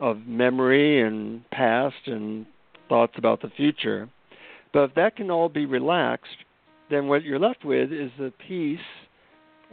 [0.00, 2.46] of memory and past and
[2.88, 4.08] thoughts about the future.
[4.72, 6.36] But if that can all be relaxed,
[6.90, 8.78] then what you're left with is the peace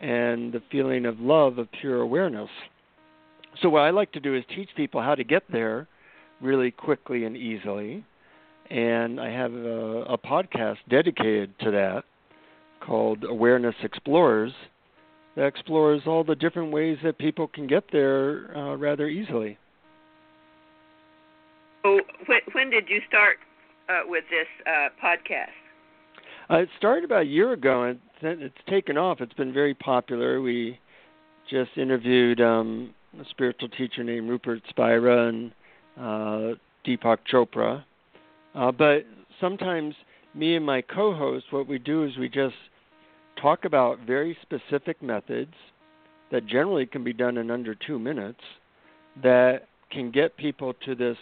[0.01, 2.49] and the feeling of love of pure awareness.
[3.61, 5.87] so what I like to do is teach people how to get there
[6.41, 8.03] really quickly and easily.
[8.69, 12.03] And I have a, a podcast dedicated to that
[12.81, 14.51] called Awareness Explorers
[15.35, 19.57] that explores all the different ways that people can get there uh, rather easily.
[21.83, 23.37] So, when, when did you start
[23.89, 25.64] uh, with this uh, podcast?
[26.49, 29.21] Uh, it started about a year ago, and it's taken off.
[29.21, 30.41] It's been very popular.
[30.41, 30.79] We
[31.49, 35.51] just interviewed um, a spiritual teacher named Rupert Spira and
[35.97, 36.55] uh,
[36.85, 37.83] Deepak Chopra.
[38.53, 39.05] Uh, but
[39.41, 39.95] sometimes
[40.33, 42.55] me and my co-host, what we do is we just
[43.41, 45.53] talk about very specific methods
[46.31, 48.39] that generally can be done in under two minutes
[49.23, 51.17] that can get people to this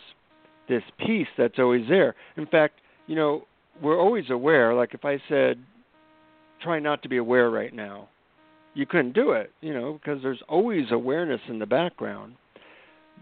[0.69, 2.15] this peace that's always there.
[2.38, 3.45] In fact, you know,
[3.81, 4.73] we're always aware.
[4.73, 5.57] Like if I said,
[6.62, 8.09] try not to be aware right now,
[8.73, 12.36] you couldn't do it, you know, because there's always awareness in the background.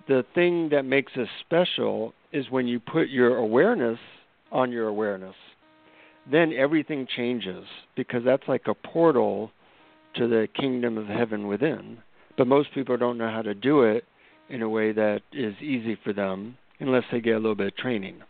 [0.07, 3.99] The thing that makes us special is when you put your awareness
[4.51, 5.35] on your awareness.
[6.29, 9.51] Then everything changes because that's like a portal
[10.15, 11.97] to the kingdom of heaven within.
[12.37, 14.05] But most people don't know how to do it
[14.49, 17.77] in a way that is easy for them unless they get a little bit of
[17.77, 18.21] training.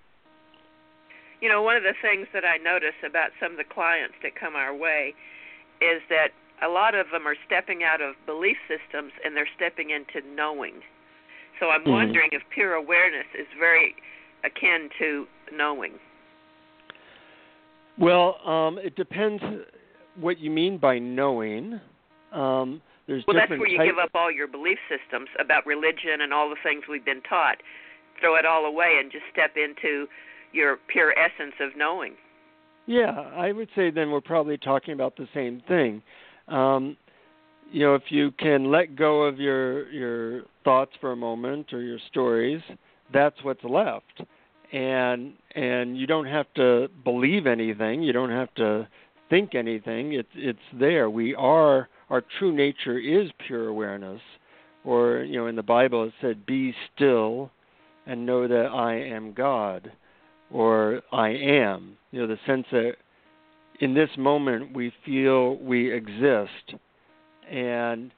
[1.42, 4.36] You know, one of the things that I notice about some of the clients that
[4.40, 5.14] come our way
[5.82, 6.30] is that
[6.62, 10.82] a lot of them are stepping out of belief systems and they're stepping into knowing.
[11.60, 11.92] So I'm mm-hmm.
[11.92, 13.96] wondering if pure awareness is very
[14.44, 15.94] akin to knowing.
[17.98, 19.44] Well, um, it depends
[20.20, 21.80] what you mean by knowing.
[22.32, 26.34] Um, there's well, that's where you give up all your belief systems about religion and
[26.34, 27.58] all the things we've been taught.
[28.20, 30.08] Throw it all away and just step into
[30.54, 32.14] your pure essence of knowing.
[32.88, 36.02] Yeah, I would say then we're probably talking about the same thing.
[36.48, 36.98] Um,
[37.72, 41.82] you know, if you can let go of your your thoughts for a moment or
[41.82, 42.62] your stories,
[43.14, 44.22] that's what's left.
[44.74, 48.02] And and you don't have to believe anything.
[48.04, 48.88] You don't have to
[49.30, 50.14] think anything.
[50.14, 51.10] It's it's there.
[51.10, 54.22] We are our true nature is pure awareness.
[54.84, 57.52] Or you know, in the Bible it said, "Be still
[58.06, 59.92] and know that I am God,"
[60.52, 62.96] or "I am." You know, the sense that
[63.82, 66.76] in this moment we feel we exist.
[67.50, 68.12] And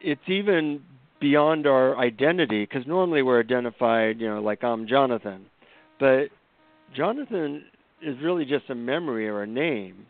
[0.00, 0.82] it's even
[1.20, 5.46] beyond our identity because normally we're identified you know like i'm jonathan.
[5.98, 6.26] But
[6.94, 7.64] jonathan
[8.02, 10.06] is really just a memory or a name.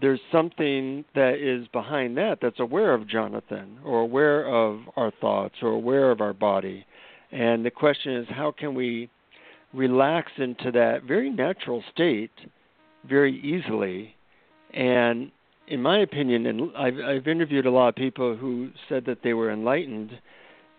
[0.00, 5.56] There's something that is behind that that's aware of jonathan or aware of our thoughts
[5.62, 6.84] or aware of our body.
[7.30, 9.10] And the question is how can we
[9.72, 12.32] relax into that very natural state
[13.08, 14.14] very easily.
[14.72, 15.30] And
[15.66, 19.34] in my opinion, and I've, I've interviewed a lot of people who said that they
[19.34, 20.10] were enlightened,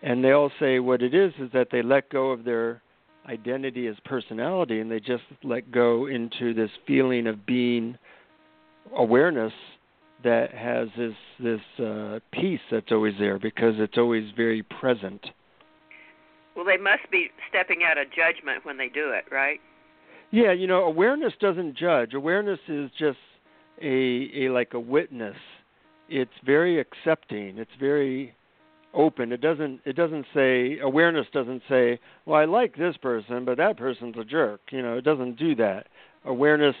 [0.02, 2.82] and they all say what it is is that they let go of their
[3.26, 7.96] identity as personality and they just let go into this feeling of being
[8.96, 9.52] awareness
[10.24, 15.24] that has this this uh, peace that's always there because it's always very present.
[16.60, 19.62] Well, they must be stepping out of judgment when they do it, right?
[20.30, 22.12] Yeah, you know, awareness doesn't judge.
[22.12, 23.16] Awareness is just
[23.80, 25.38] a a like a witness.
[26.10, 27.56] It's very accepting.
[27.56, 28.34] It's very
[28.92, 29.32] open.
[29.32, 33.78] It doesn't it doesn't say awareness doesn't say, "Well, I like this person, but that
[33.78, 35.86] person's a jerk." You know, it doesn't do that.
[36.26, 36.76] Awareness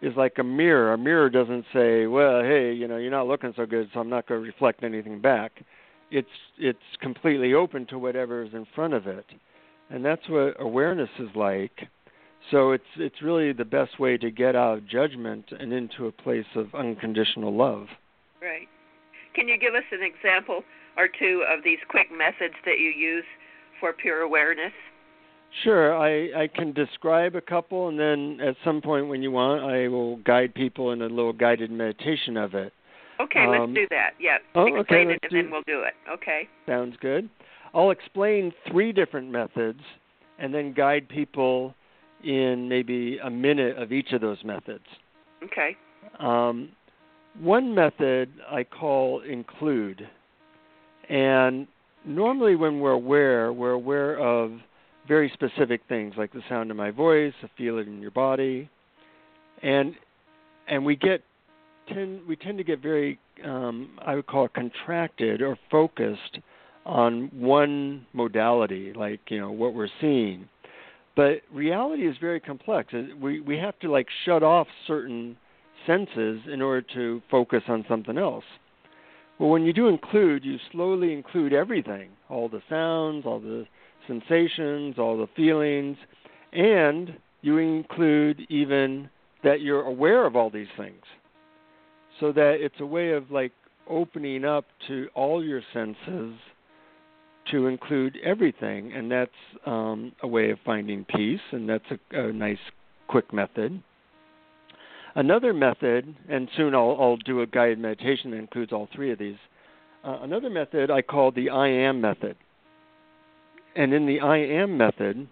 [0.00, 0.94] is like a mirror.
[0.94, 4.08] A mirror doesn't say, "Well, hey, you know, you're not looking so good, so I'm
[4.08, 5.60] not going to reflect anything back."
[6.10, 9.26] It's it's completely open to whatever is in front of it.
[9.90, 11.88] And that's what awareness is like
[12.50, 16.12] so it's it's really the best way to get out of judgment and into a
[16.12, 17.86] place of unconditional love.
[18.40, 18.68] Right.
[19.34, 20.62] Can you give us an example
[20.96, 23.24] or two of these quick methods that you use
[23.80, 24.72] for pure awareness?
[25.62, 29.62] Sure, I, I can describe a couple, and then at some point when you want,
[29.62, 32.72] I will guide people in a little guided meditation of it.
[33.20, 34.10] Okay, um, let's do that.
[34.20, 35.94] Yeah, oh, explain okay, it, and do, then we'll do it.
[36.10, 36.48] Okay.
[36.66, 37.28] Sounds good.
[37.74, 39.80] I'll explain three different methods,
[40.38, 41.74] and then guide people
[42.24, 44.84] in maybe a minute of each of those methods.
[45.44, 45.76] Okay.
[46.18, 46.70] Um,
[47.40, 50.08] one method I call include.
[51.08, 51.66] And
[52.04, 54.52] normally, when we're aware, we're aware of
[55.06, 58.68] very specific things like the sound of my voice, the feel it in your body,
[59.62, 59.94] and
[60.68, 61.22] and we get
[61.92, 66.38] tend we tend to get very um, I would call it contracted or focused
[66.86, 70.48] on one modality, like you know what we're seeing.
[71.16, 72.92] But reality is very complex.
[73.20, 75.36] We we have to like shut off certain
[75.86, 78.44] senses in order to focus on something else.
[79.38, 83.66] Well, when you do include, you slowly include everything all the sounds, all the
[84.06, 85.96] sensations, all the feelings,
[86.52, 89.08] and you include even
[89.44, 91.02] that you're aware of all these things.
[92.20, 93.52] So that it's a way of like
[93.88, 96.34] opening up to all your senses
[97.50, 99.30] to include everything, and that's
[99.66, 102.58] um, a way of finding peace, and that's a, a nice,
[103.06, 103.82] quick method.
[105.14, 109.18] Another method, and soon I'll, I'll, do a guided meditation that includes all three of
[109.18, 109.36] these.
[110.04, 112.36] Uh, another method I call the I am method.
[113.74, 115.26] And in the I am method,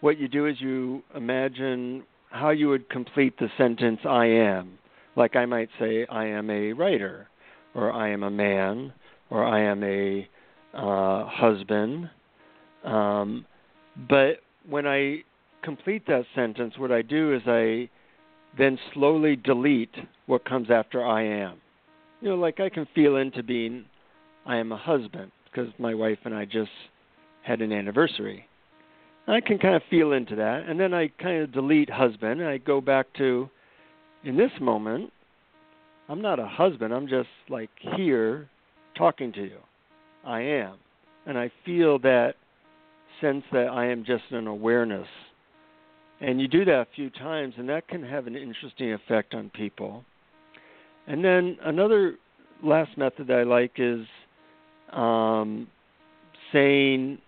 [0.00, 4.78] what you do is you imagine how you would complete the sentence I am.
[5.16, 7.28] Like I might say, I am a writer,
[7.74, 8.92] or I am a man,
[9.30, 10.28] or I am a
[10.74, 12.10] uh, husband.
[12.84, 13.46] Um,
[14.08, 15.22] but when I
[15.62, 17.88] complete that sentence, what I do is I
[18.56, 19.94] then slowly delete
[20.26, 21.60] what comes after I am.
[22.20, 23.84] You know, like I can feel into being
[24.46, 26.70] I am a husband because my wife and I just
[27.42, 28.46] had an anniversary.
[29.26, 32.48] I can kind of feel into that, and then I kind of delete husband, and
[32.48, 33.48] I go back to
[34.24, 35.12] in this moment,
[36.08, 38.48] I'm not a husband, I'm just like here
[38.96, 39.58] talking to you.
[40.24, 40.76] I am.
[41.26, 42.34] And I feel that
[43.20, 45.08] sense that I am just an awareness.
[46.20, 49.50] And you do that a few times, and that can have an interesting effect on
[49.50, 50.04] people.
[51.06, 52.16] And then another
[52.62, 54.06] last method that I like is
[54.92, 55.66] um,
[56.52, 57.18] saying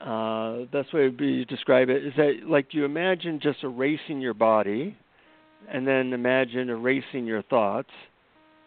[0.00, 4.96] uh, best way to describe it is that like you imagine just erasing your body,
[5.72, 7.90] and then imagine erasing your thoughts,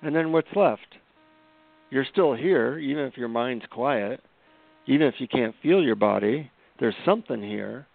[0.01, 0.97] and then what's left?
[1.89, 4.21] you're still here, even if your mind's quiet,
[4.87, 7.87] even if you can't feel your body, there's something here.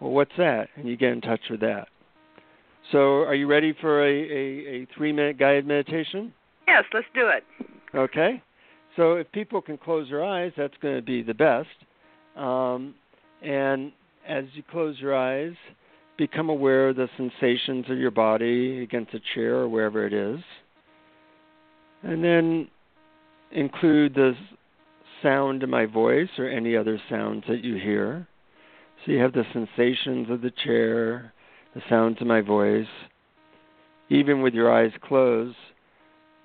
[0.00, 0.68] Well, what's that?
[0.76, 1.88] And you get in touch with that.
[2.92, 6.32] So, are you ready for a, a, a three minute guided meditation?
[6.68, 7.44] Yes, let's do it.
[7.94, 8.42] Okay.
[8.96, 11.68] So, if people can close their eyes, that's going to be the best.
[12.36, 12.94] Um,
[13.42, 13.92] and
[14.28, 15.54] as you close your eyes,
[16.16, 20.40] become aware of the sensations of your body against a chair or wherever it is.
[22.02, 22.68] And then
[23.50, 24.34] include the
[25.22, 28.28] sound of my voice or any other sounds that you hear.
[29.04, 31.32] So you have the sensations of the chair,
[31.74, 32.86] the sounds of my voice.
[34.10, 35.56] Even with your eyes closed,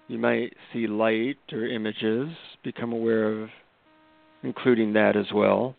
[0.07, 2.29] you might see light or images.
[2.63, 3.49] Become aware of
[4.43, 5.75] including that as well.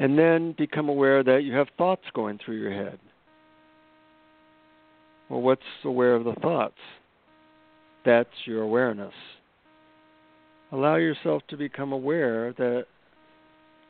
[0.00, 2.98] And then become aware that you have thoughts going through your head.
[5.28, 6.78] Well, what's aware of the thoughts?
[8.04, 9.14] That's your awareness
[10.72, 12.86] allow yourself to become aware that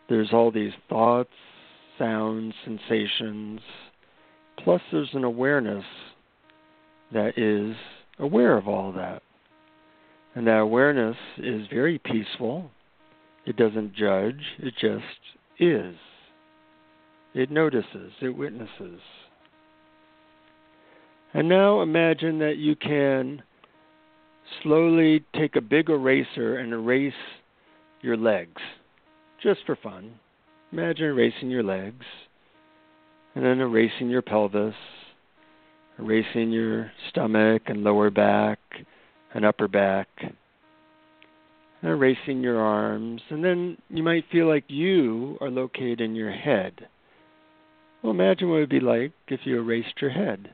[0.08, 1.30] there's all these thoughts,
[1.98, 3.61] sounds, sensations,
[4.62, 5.84] plus there's an awareness
[7.12, 7.76] that is
[8.18, 9.22] aware of all that.
[10.34, 12.70] And that awareness is very peaceful.
[13.46, 15.04] It doesn't judge, it just
[15.61, 15.94] is.
[17.34, 19.00] It notices, it witnesses.
[21.32, 23.42] And now imagine that you can
[24.62, 27.12] slowly take a big eraser and erase
[28.00, 28.61] your legs,
[29.40, 30.14] just for fun.
[30.72, 32.04] Imagine erasing your legs,
[33.34, 34.74] and then erasing your pelvis,
[35.98, 38.58] erasing your stomach and lower back
[39.34, 40.08] and upper back,
[41.83, 46.31] Uh, erasing your arms, and then you might feel like you are located in your
[46.31, 46.89] head.
[48.03, 50.51] Well, imagine what it would be like if you erased your head.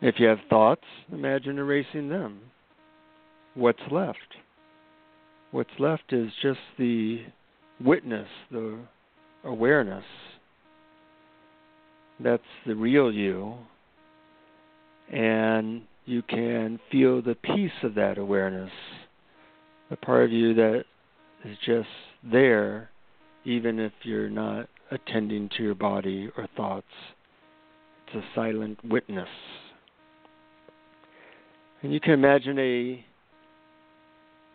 [0.00, 2.40] If you have thoughts, imagine erasing them.
[3.54, 4.18] What's left?
[5.52, 7.22] What's left is just the
[7.80, 8.78] witness, the
[9.44, 10.04] awareness.
[12.20, 13.54] That's the real you.
[15.12, 18.70] And you can feel the peace of that awareness,
[19.90, 20.84] the part of you that
[21.44, 21.88] is just
[22.24, 22.90] there,
[23.44, 26.86] even if you're not attending to your body or thoughts.
[28.06, 29.28] It's a silent witness.
[31.82, 33.04] And you can imagine a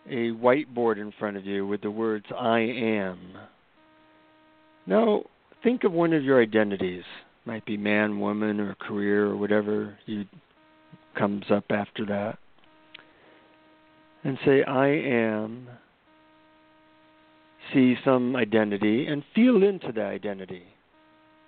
[0.10, 3.20] a whiteboard in front of you with the words I am.
[4.88, 5.24] Now
[5.64, 7.04] think of one of your identities.
[7.04, 10.26] It Might be man, woman, or career, or whatever you
[11.16, 12.38] comes up after that.
[14.24, 15.68] And say, I am.
[17.74, 20.64] See some identity and feel into that identity.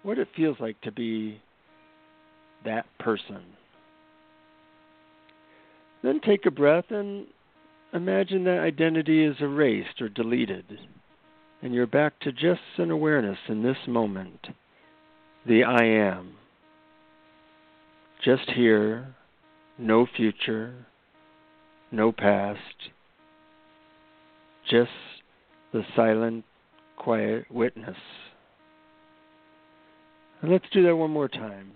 [0.04, 1.42] What it feels like to be
[2.66, 3.44] that person.
[6.02, 7.26] Then take a breath and
[7.94, 10.80] imagine that identity is erased or deleted,
[11.62, 14.48] and you're back to just an awareness in this moment
[15.46, 16.36] the I am.
[18.24, 19.14] Just here,
[19.78, 20.74] no future,
[21.92, 22.60] no past,
[24.70, 24.92] just
[25.72, 26.46] the silent,
[26.98, 27.98] quiet witness.
[30.42, 31.72] And let's do that one more time.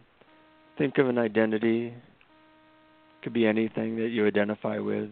[0.78, 1.94] Think of an identity.
[3.24, 5.10] Could be anything that you identify with.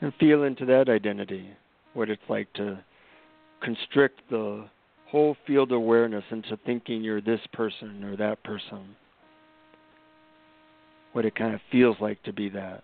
[0.00, 1.48] And feel into that identity,
[1.94, 2.78] what it's like to
[3.62, 4.64] constrict the
[5.08, 8.96] whole field of awareness into thinking you're this person or that person.
[11.12, 12.82] What it kind of feels like to be that.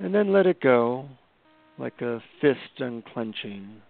[0.00, 1.08] And then let it go
[1.78, 3.82] like a fist unclenching.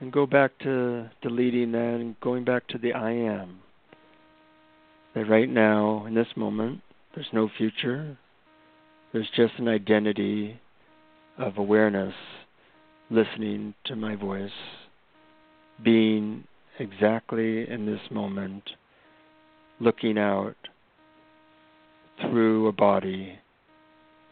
[0.00, 3.60] And go back to deleting that and going back to the I am.
[5.14, 6.80] That right now, in this moment,
[7.14, 8.18] there's no future.
[9.12, 10.60] There's just an identity
[11.38, 12.14] of awareness,
[13.10, 14.50] listening to my voice,
[15.84, 16.44] being
[16.80, 18.64] exactly in this moment,
[19.84, 20.56] looking out
[22.22, 23.38] through a body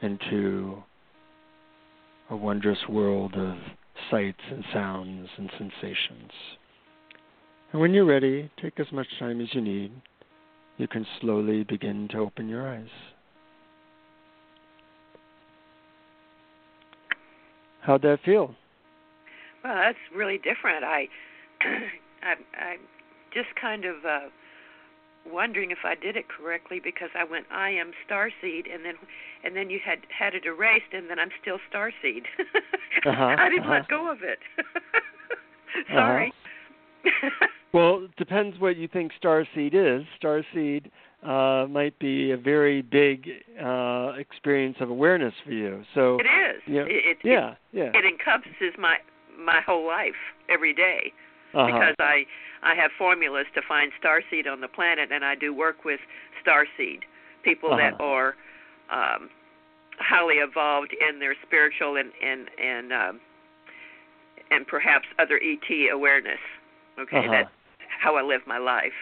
[0.00, 0.82] into
[2.30, 3.56] a wondrous world of
[4.10, 6.32] sights and sounds and sensations.
[7.70, 9.92] And when you're ready, take as much time as you need.
[10.78, 12.88] You can slowly begin to open your eyes.
[17.82, 18.54] How'd that feel?
[19.62, 20.82] Well, that's really different.
[20.82, 21.08] I,
[22.22, 22.80] I, I'm
[23.34, 24.28] just kind of uh,
[25.30, 28.94] wondering if I did it correctly because I went I am starseed and then
[29.44, 32.24] and then you had had it erased and then I'm still starseed.
[33.06, 33.72] uh-huh, I didn't uh-huh.
[33.72, 34.38] let go of it.
[35.92, 36.32] Sorry.
[37.04, 37.46] Uh-huh.
[37.72, 40.06] well, it depends what you think starseed is.
[40.22, 40.90] Starseed
[41.22, 43.28] uh, might be a very big
[43.62, 45.82] uh, experience of awareness for you.
[45.94, 46.62] So it is.
[46.66, 47.90] You know, it, it, yeah, yeah.
[47.94, 48.96] It encompasses my
[49.38, 50.14] my whole life
[50.48, 51.12] every day
[51.54, 51.66] uh-huh.
[51.66, 52.24] because I
[52.62, 56.00] I have formulas to find starseed on the planet, and I do work with
[56.44, 57.00] starseed
[57.42, 57.90] people Uh-huh.
[57.90, 58.34] that are
[58.90, 59.30] um,
[59.98, 63.20] highly evolved in their spiritual and and and um,
[64.50, 66.40] and perhaps other ET awareness.
[66.98, 67.30] Okay, Uh-huh.
[67.32, 67.50] that's
[68.00, 68.92] how I live my life.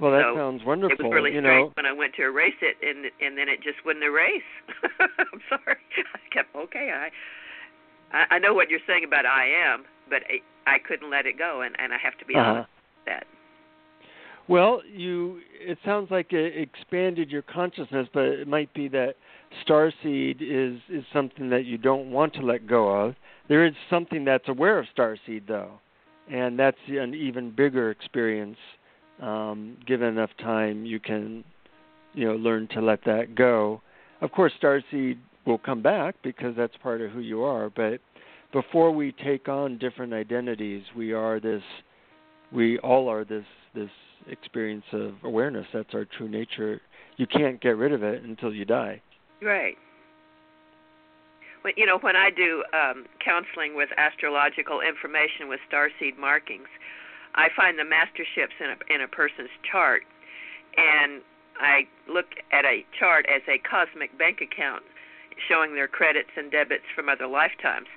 [0.00, 0.94] Well, that so sounds wonderful.
[0.94, 3.48] It was really you strange know, when I went to erase it, and and then
[3.48, 4.46] it just wouldn't erase.
[5.18, 5.76] I'm sorry.
[6.14, 6.92] I kept okay.
[6.94, 7.10] I
[8.16, 11.38] I I know what you're saying about I am, but I, I couldn't let it
[11.38, 12.50] go, and and I have to be Uh-huh.
[12.50, 13.24] honest with that.
[14.48, 19.16] Well, you it sounds like it expanded your consciousness, but it might be that
[19.66, 23.14] starseed is is something that you don't want to let go of.
[23.48, 25.80] There is something that's aware of starseed though,
[26.30, 28.56] and that's an even bigger experience.
[29.20, 31.44] Um, given enough time, you can
[32.14, 33.82] you know learn to let that go.
[34.22, 38.00] Of course, starseed will come back because that's part of who you are, but
[38.52, 41.62] before we take on different identities, we are this
[42.52, 43.44] we all are this
[43.74, 43.90] this
[44.28, 45.66] experience of awareness.
[45.72, 46.80] That's our true nature.
[47.16, 49.02] You can't get rid of it until you die.
[49.42, 49.76] Right.
[51.76, 56.68] You know when I do um, counseling with astrological information with starseed markings,
[57.34, 60.02] I find the masterships in a in a person's chart,
[60.76, 61.20] and
[61.60, 64.82] I look at a chart as a cosmic bank account,
[65.48, 67.88] showing their credits and debits from other lifetimes.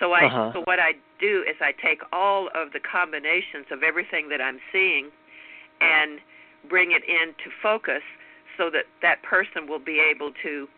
[0.00, 0.50] So I Uh-huh.
[0.52, 4.60] so what I do is I take all of the combinations of everything that I'm
[4.72, 5.10] seeing,
[5.80, 6.20] and
[6.68, 8.02] bring it into focus
[8.56, 10.68] so that that person will be able to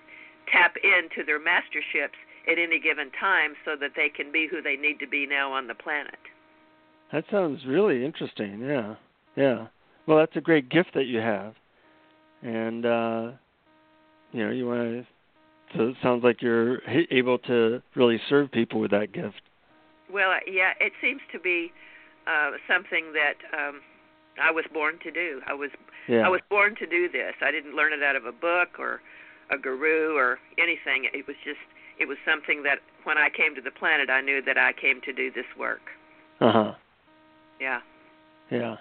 [0.51, 2.19] tap into their masterships
[2.51, 5.53] at any given time so that they can be who they need to be now
[5.53, 6.19] on the planet.
[7.13, 8.61] That sounds really interesting.
[8.61, 8.95] Yeah,
[9.37, 9.67] yeah.
[10.07, 11.55] Well, that's a great gift that you have,
[12.43, 13.31] and uh,
[14.33, 15.07] you know you want to.
[15.77, 19.43] So it sounds like you're h- able to really serve people with that gift.
[20.13, 21.73] Well, uh, yeah, it seems to be
[22.27, 23.81] uh, something that um,
[24.43, 25.41] I was born to do.
[25.47, 25.71] I was
[26.09, 26.25] Yeah.
[26.25, 27.35] I was born to do this.
[27.43, 29.01] I didn't learn it out of a book or
[29.51, 31.09] a guru or anything.
[31.13, 31.59] It was just
[31.99, 35.01] it was something that when I came to the planet, I knew that I came
[35.03, 35.83] to do this work.
[36.41, 36.73] Uh huh.
[37.61, 37.81] Yeah.
[38.51, 38.77] Yeah,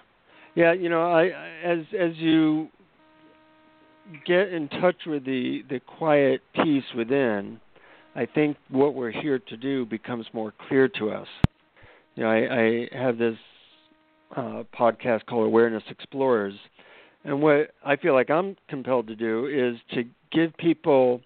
[0.54, 0.72] yeah.
[0.72, 2.68] You know, I I- as as you
[4.26, 7.60] get in touch with the the quiet peace within,
[8.14, 11.28] I think what we're here to do becomes more clear to us.
[12.14, 13.36] You know, I, I have this
[14.36, 16.54] uh, podcast called Awareness Explorers,
[17.24, 21.20] and what I feel like I'm compelled to do is to give people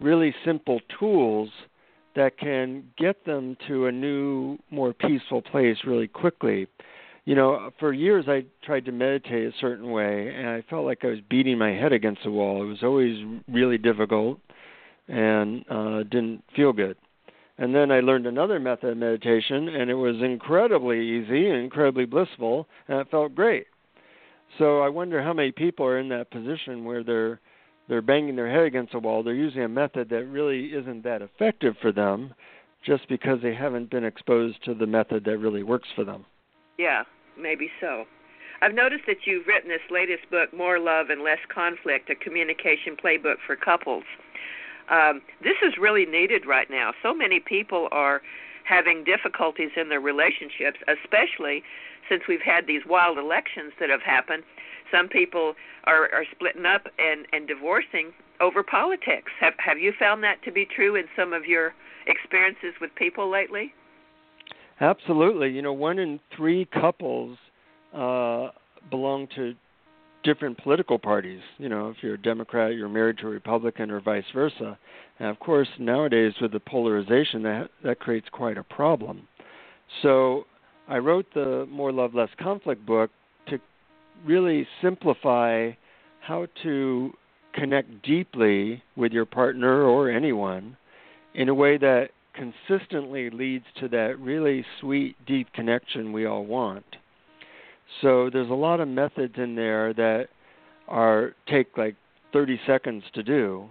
[0.00, 1.50] really simple tools
[2.14, 6.66] that can get them to a new, more peaceful place really quickly
[7.28, 11.04] you know, for years I tried to meditate a certain way, and I felt like
[11.04, 12.62] I was beating my head against the wall.
[12.62, 14.40] It was always really difficult,
[15.08, 16.96] and uh, didn't feel good.
[17.58, 22.06] And then I learned another method of meditation, and it was incredibly easy and incredibly
[22.06, 23.66] blissful, and it felt great.
[24.56, 27.40] So I wonder how many people are in that position where they're
[27.90, 29.22] they're banging their head against a wall.
[29.22, 32.32] They're using a method that really isn't that effective for them,
[32.86, 36.24] just because they haven't been exposed to the method that really works for them.
[36.78, 37.02] Yeah,
[37.40, 38.04] maybe so.
[38.60, 42.96] I've noticed that you've written this latest book, More Love and Less Conflict, a communication
[42.96, 44.04] playbook for couples.
[44.90, 46.92] Um, this is really needed right now.
[47.02, 48.20] So many people are
[48.64, 51.62] having difficulties in their relationships, especially
[52.08, 54.42] since we've had these wild elections that have happened.
[54.90, 59.30] Some people are, are splitting up and, and divorcing over politics.
[59.40, 61.74] Have have you found that to be true in some of your
[62.06, 63.74] experiences with people lately?
[64.80, 65.50] Absolutely.
[65.50, 67.36] You know, one in three couples
[67.94, 68.48] uh,
[68.90, 69.54] belong to
[70.22, 71.40] different political parties.
[71.58, 74.78] You know, if you're a Democrat, you're married to a Republican, or vice versa.
[75.18, 79.26] And of course, nowadays with the polarization, that that creates quite a problem.
[80.02, 80.44] So,
[80.86, 83.10] I wrote the More Love, Less Conflict book
[83.48, 83.58] to
[84.24, 85.70] really simplify
[86.20, 87.12] how to
[87.52, 90.76] connect deeply with your partner or anyone
[91.34, 96.84] in a way that consistently leads to that really sweet, deep connection we all want.
[98.00, 100.28] So there's a lot of methods in there that
[100.86, 101.96] are take like
[102.32, 103.68] 30 seconds to do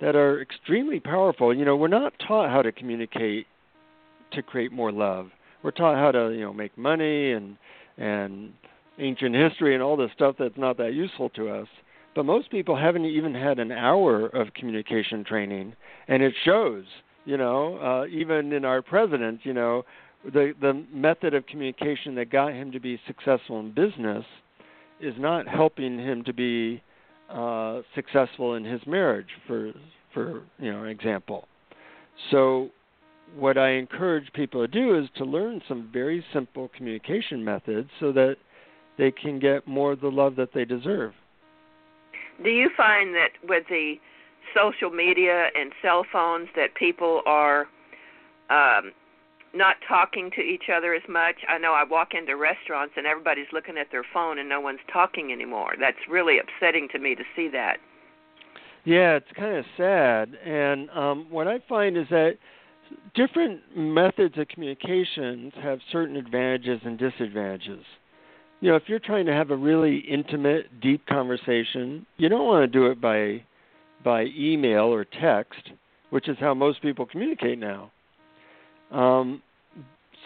[0.00, 1.54] that are extremely powerful.
[1.54, 3.46] You know, we're not taught how to communicate
[4.32, 5.30] to create more love.
[5.62, 7.56] We're taught how to, you know, make money and
[7.96, 8.52] and
[8.98, 11.68] ancient history and all this stuff that's not that useful to us.
[12.14, 15.74] But most people haven't even had an hour of communication training,
[16.06, 16.84] and it shows.
[17.28, 19.84] You know, uh, even in our president, you know,
[20.24, 24.24] the the method of communication that got him to be successful in business
[24.98, 26.82] is not helping him to be
[27.28, 29.74] uh, successful in his marriage, for
[30.14, 31.46] for you know example.
[32.30, 32.70] So,
[33.36, 38.10] what I encourage people to do is to learn some very simple communication methods so
[38.12, 38.36] that
[38.96, 41.12] they can get more of the love that they deserve.
[42.42, 43.96] Do you find that with the
[44.54, 47.66] social media and cell phones that people are
[48.50, 48.92] um,
[49.54, 51.36] not talking to each other as much.
[51.48, 54.80] I know I walk into restaurants and everybody's looking at their phone and no one's
[54.92, 55.74] talking anymore.
[55.78, 57.78] That's really upsetting to me to see that.
[58.84, 60.34] Yeah, it's kind of sad.
[60.44, 62.38] And um, what I find is that
[63.14, 67.84] different methods of communications have certain advantages and disadvantages.
[68.60, 72.62] You know, if you're trying to have a really intimate, deep conversation, you don't want
[72.62, 73.44] to do it by
[74.04, 75.70] by email or text,
[76.10, 77.90] which is how most people communicate now.
[78.90, 79.42] Um,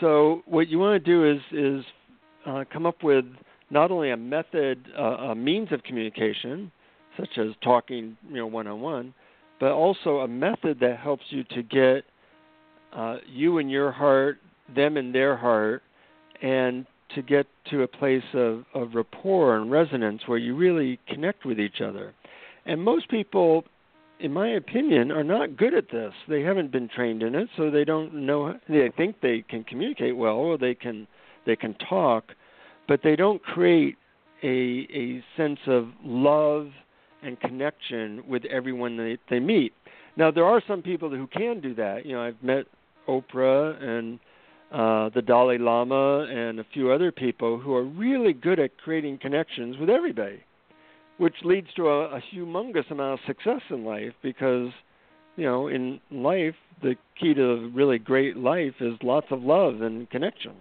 [0.00, 1.84] so what you want to do is is
[2.46, 3.24] uh, come up with
[3.70, 6.70] not only a method, uh, a means of communication,
[7.16, 9.14] such as talking, you know, one on one,
[9.58, 12.04] but also a method that helps you to get
[12.92, 14.38] uh, you in your heart,
[14.74, 15.82] them in their heart,
[16.42, 21.44] and to get to a place of, of rapport and resonance where you really connect
[21.44, 22.12] with each other.
[22.66, 23.64] And most people
[24.22, 26.12] in my opinion, are not good at this.
[26.28, 28.54] They haven't been trained in it, so they don't know.
[28.68, 31.08] They think they can communicate well, or they can
[31.44, 32.32] they can talk,
[32.86, 33.96] but they don't create
[34.44, 36.68] a a sense of love
[37.22, 39.74] and connection with everyone they they meet.
[40.16, 42.06] Now there are some people who can do that.
[42.06, 42.66] You know, I've met
[43.08, 44.20] Oprah and
[44.70, 49.18] uh, the Dalai Lama and a few other people who are really good at creating
[49.18, 50.44] connections with everybody
[51.18, 54.70] which leads to a, a humongous amount of success in life because
[55.36, 60.08] you know in life the key to really great life is lots of love and
[60.10, 60.52] connection.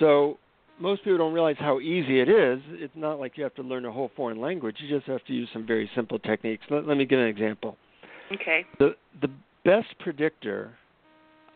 [0.00, 0.38] So
[0.78, 2.60] most people don't realize how easy it is.
[2.70, 4.76] It's not like you have to learn a whole foreign language.
[4.80, 6.64] You just have to use some very simple techniques.
[6.68, 7.76] Let, let me give an example.
[8.32, 8.66] Okay.
[8.78, 9.30] The the
[9.64, 10.72] best predictor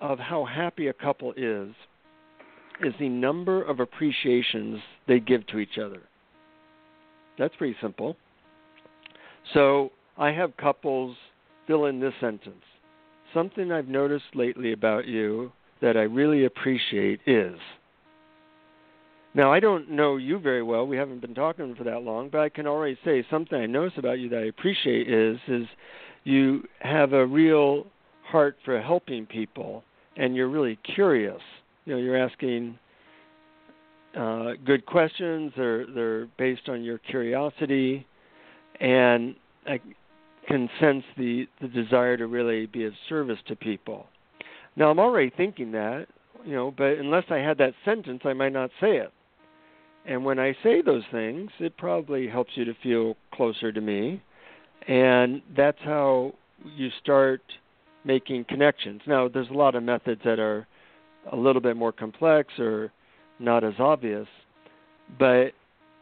[0.00, 1.70] of how happy a couple is
[2.82, 6.00] is the number of appreciations they give to each other
[7.40, 8.16] that's pretty simple.
[9.54, 11.16] So I have couples
[11.66, 12.62] fill in this sentence.
[13.32, 17.58] Something I've noticed lately about you that I really appreciate is.
[19.32, 20.86] Now, I don't know you very well.
[20.86, 23.96] We haven't been talking for that long, but I can already say something I notice
[23.96, 25.66] about you that I appreciate is is
[26.24, 27.86] you have a real
[28.24, 29.84] heart for helping people
[30.16, 31.40] and you're really curious.
[31.86, 32.78] You know, you're asking
[34.16, 35.52] uh, good questions.
[35.56, 38.06] They're they're based on your curiosity,
[38.80, 39.34] and
[39.66, 39.80] I
[40.48, 44.06] can sense the the desire to really be of service to people.
[44.76, 46.06] Now I'm already thinking that,
[46.44, 49.12] you know, but unless I had that sentence, I might not say it.
[50.06, 54.22] And when I say those things, it probably helps you to feel closer to me,
[54.88, 56.34] and that's how
[56.64, 57.42] you start
[58.04, 59.02] making connections.
[59.06, 60.66] Now, there's a lot of methods that are
[61.30, 62.90] a little bit more complex or
[63.40, 64.28] not as obvious.
[65.18, 65.52] But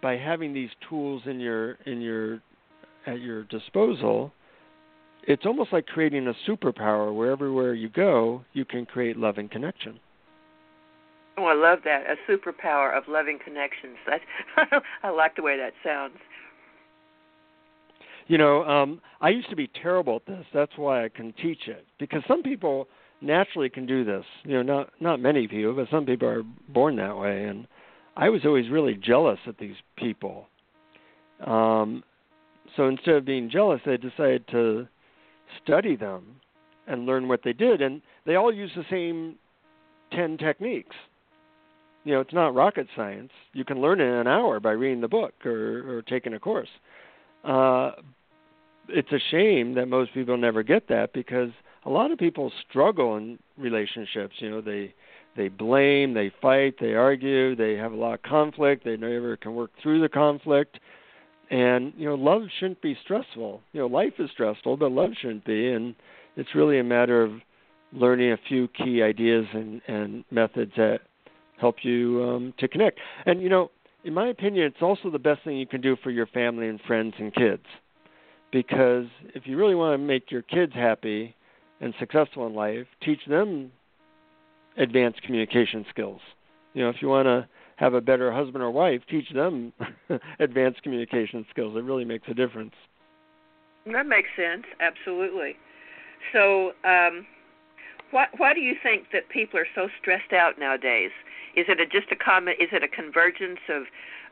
[0.03, 2.41] by having these tools in your in your
[3.07, 4.33] at your disposal,
[5.23, 9.51] it's almost like creating a superpower where everywhere you go, you can create love and
[9.51, 9.99] connection.
[11.39, 12.05] Oh, I love that.
[12.11, 13.97] A superpower of loving connections.
[14.57, 16.17] That I like the way that sounds.
[18.27, 20.45] You know, um, I used to be terrible at this.
[20.53, 22.89] That's why I can teach it because some people
[23.21, 24.25] naturally can do this.
[24.45, 27.45] You know, not not many people, but some people are born that way.
[27.45, 27.67] And
[28.17, 30.47] I was always really jealous at these people.
[31.45, 32.03] Um,
[32.77, 34.89] so instead of being jealous, I decided to
[35.63, 36.37] study them
[36.87, 39.37] and learn what they did, and they all use the same
[40.13, 40.97] ten techniques.
[42.05, 43.31] You know, it's not rocket science.
[43.53, 46.39] You can learn it in an hour by reading the book or, or taking a
[46.39, 46.69] course.
[47.45, 47.93] Uh,
[48.89, 51.51] it's a shame that most people never get that because
[51.89, 54.35] a lot of people struggle in relationships.
[54.39, 54.95] You know, they
[55.37, 58.85] they blame, they fight, they argue, they have a lot of conflict.
[58.85, 60.79] They never can work through the conflict.
[61.51, 63.63] And you know, love shouldn't be stressful.
[63.73, 65.73] You know, life is stressful, but love shouldn't be.
[65.73, 65.95] And
[66.37, 67.33] it's really a matter of
[67.93, 71.01] learning a few key ideas and, and methods that
[71.59, 73.01] help you um, to connect.
[73.25, 73.71] And you know,
[74.05, 76.81] in my opinion, it's also the best thing you can do for your family and
[76.83, 77.65] friends and kids
[78.53, 81.35] because if you really want to make your kids happy
[81.81, 83.71] and successful in life, teach them
[84.77, 86.21] advanced communication skills.
[86.75, 89.73] You know, if you want to have a better husband or wife, teach them
[90.41, 91.77] advanced communication skills.
[91.77, 92.75] It really makes a difference.
[93.87, 95.57] That makes sense, absolutely.
[96.33, 97.27] So, um,
[98.11, 101.11] why why do you think that people are so stressed out nowadays?
[101.57, 102.57] Is it a, just a comment?
[102.61, 103.85] Is it a convergence of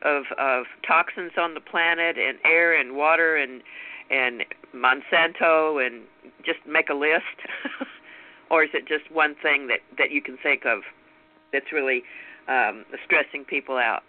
[0.03, 3.61] of of toxins on the planet and air and water and
[4.09, 4.43] and
[4.75, 6.03] Monsanto and
[6.45, 7.23] just make a list,
[8.51, 10.79] or is it just one thing that that you can think of
[11.51, 12.03] that's really
[12.47, 14.03] um, stressing people out?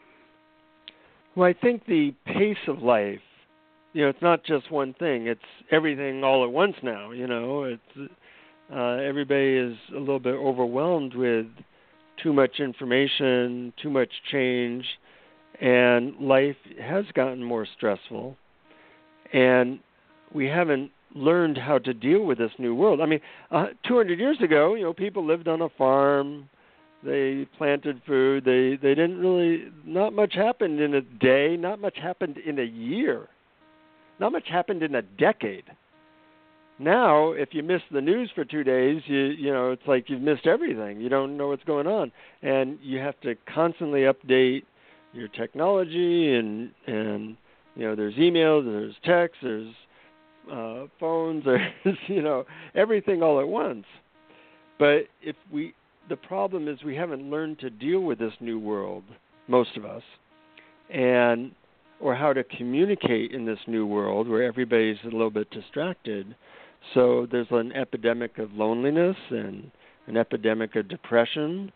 [1.34, 3.20] Well, I think the pace of life,
[3.92, 5.40] you know, it's not just one thing; it's
[5.70, 7.11] everything all at once now.
[7.11, 8.11] You know, it's
[8.72, 11.46] uh, everybody is a little bit overwhelmed with
[12.22, 14.84] too much information, too much change,
[15.61, 18.36] and life has gotten more stressful.
[19.32, 19.80] And
[20.35, 23.01] we haven't learned how to deal with this new world.
[23.01, 23.20] I mean,
[23.51, 26.49] uh, 200 years ago, you know, people lived on a farm,
[27.05, 31.97] they planted food, they they didn't really not much happened in a day, not much
[31.97, 33.29] happened in a year.
[34.20, 35.64] Not much happened in a decade.
[36.81, 40.22] Now, if you miss the news for 2 days, you you know, it's like you've
[40.22, 41.01] missed everything.
[41.01, 42.12] You don't know what's going on
[42.43, 44.64] and you have to constantly update
[45.12, 47.37] your technology and and
[47.76, 49.72] you know, there's emails, there's texts, there's
[50.51, 51.59] uh, phones, or
[52.09, 52.44] you know
[52.74, 53.84] everything all at once.
[54.78, 55.74] But if we,
[56.09, 59.05] the problem is we haven't learned to deal with this new world,
[59.49, 60.03] most of us,
[60.90, 61.53] and
[62.01, 66.34] or how to communicate in this new world where everybody's a little bit distracted.
[66.94, 69.70] So there's an epidemic of loneliness and
[70.07, 71.72] an epidemic of depression,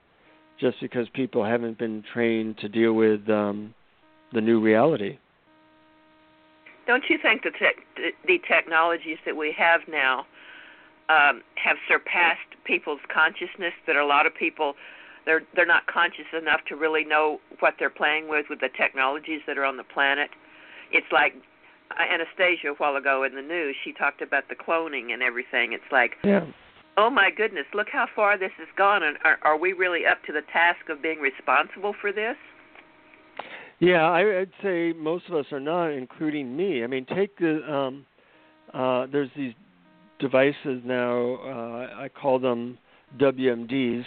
[0.60, 3.74] just because people haven't been trained to deal with um,
[4.32, 5.18] the new reality.
[6.86, 10.26] Don't you think the te- the technologies that we have now
[11.08, 13.72] um, have surpassed people's consciousness?
[13.86, 14.74] That a lot of people
[15.24, 19.40] they're they're not conscious enough to really know what they're playing with with the technologies
[19.46, 20.30] that are on the planet.
[20.90, 21.34] It's like
[21.90, 23.76] uh, Anastasia a while ago in the news.
[23.84, 25.72] She talked about the cloning and everything.
[25.72, 26.46] It's like, yeah.
[26.96, 30.22] oh my goodness, look how far this has gone, and are, are we really up
[30.26, 32.36] to the task of being responsible for this?
[33.82, 36.84] Yeah, I, I'd say most of us are not, including me.
[36.84, 38.06] I mean, take the um,
[38.72, 39.54] uh, there's these
[40.20, 41.34] devices now.
[41.34, 42.78] Uh, I call them
[43.18, 44.04] WMDs,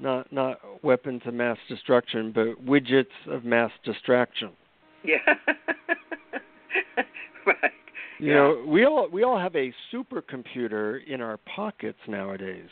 [0.00, 4.50] not not weapons of mass destruction, but widgets of mass distraction.
[5.04, 5.18] Yeah.
[7.46, 7.70] right.
[8.18, 8.34] You yeah.
[8.34, 12.70] know, we all we all have a supercomputer in our pockets nowadays,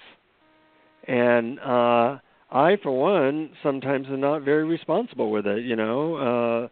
[1.06, 2.18] and uh,
[2.52, 5.64] I, for one, sometimes am not very responsible with it.
[5.64, 6.68] You know, uh,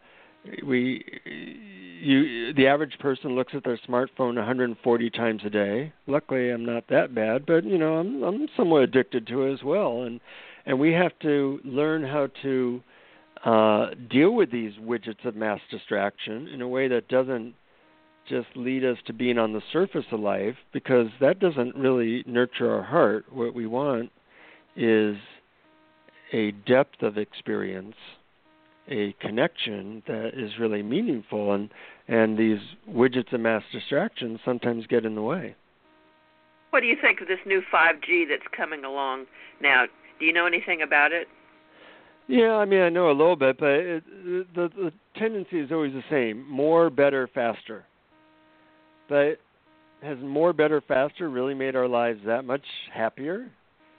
[0.67, 1.05] we,
[2.03, 5.93] you, the average person looks at their smartphone 140 times a day.
[6.07, 9.63] Luckily, I'm not that bad, but you know, I'm I'm somewhat addicted to it as
[9.63, 10.21] well, and
[10.67, 12.83] and we have to learn how to
[13.45, 17.55] uh, deal with these widgets of mass distraction in a way that doesn't
[18.29, 22.71] just lead us to being on the surface of life, because that doesn't really nurture
[22.71, 23.25] our heart.
[23.33, 24.11] What we want
[24.77, 25.17] is
[26.33, 27.97] a depth of experience,
[28.89, 31.71] a connection that is really meaningful, and
[32.07, 35.55] and these widgets of mass distraction sometimes get in the way.
[36.71, 39.27] What do you think of this new 5G that's coming along
[39.61, 39.85] now?
[40.19, 41.29] Do you know anything about it?
[42.29, 44.05] Yeah, I mean, I know a little bit, but it,
[44.55, 47.85] the the tendency is always the same: more, better, faster.
[49.09, 49.39] But
[50.03, 53.51] has more, better, faster really made our lives that much happier?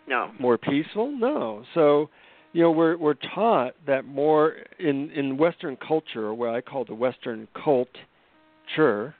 [0.09, 0.31] No.
[0.39, 1.11] More peaceful?
[1.15, 1.63] No.
[1.75, 2.09] So,
[2.51, 6.83] you know, we're we're taught that more in in Western culture, or what I call
[6.83, 9.13] the Western culture,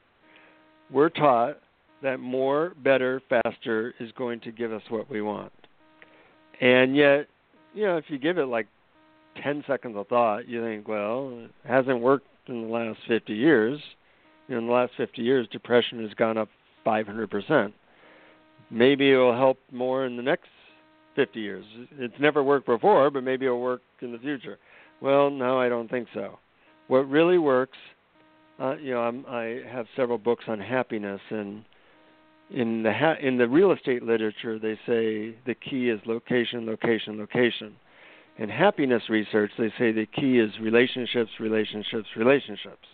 [0.92, 1.60] we're taught
[2.02, 5.52] that more, better, faster is going to give us what we want.
[6.60, 7.28] And yet,
[7.74, 8.68] you know, if you give it like
[9.44, 13.80] 10 seconds of thought, you think, well, it hasn't worked in the last 50 years.
[14.48, 16.50] You know, in the last 50 years, depression has gone up
[16.86, 17.74] 500%.
[18.72, 20.48] Maybe it will help more in the next
[21.20, 21.66] 50 years.
[21.98, 24.58] It's never worked before, but maybe it'll work in the future.
[25.02, 26.40] Well, no, I don't think so.
[26.88, 27.78] What really works,
[28.58, 31.66] uh, you know, I'm, I have several books on happiness, and
[32.52, 37.20] in the ha- in the real estate literature, they say the key is location, location,
[37.20, 37.76] location.
[38.38, 42.88] In happiness research, they say the key is relationships, relationships, relationships.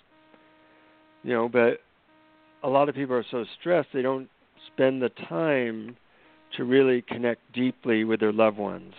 [1.22, 1.82] You know, but
[2.64, 4.30] a lot of people are so stressed they don't
[4.74, 5.96] spend the time
[6.58, 8.93] to really connect deeply with their loved ones.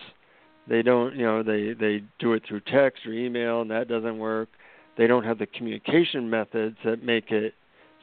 [0.67, 4.17] They don't, you know, they they do it through text or email, and that doesn't
[4.17, 4.49] work.
[4.97, 7.53] They don't have the communication methods that make it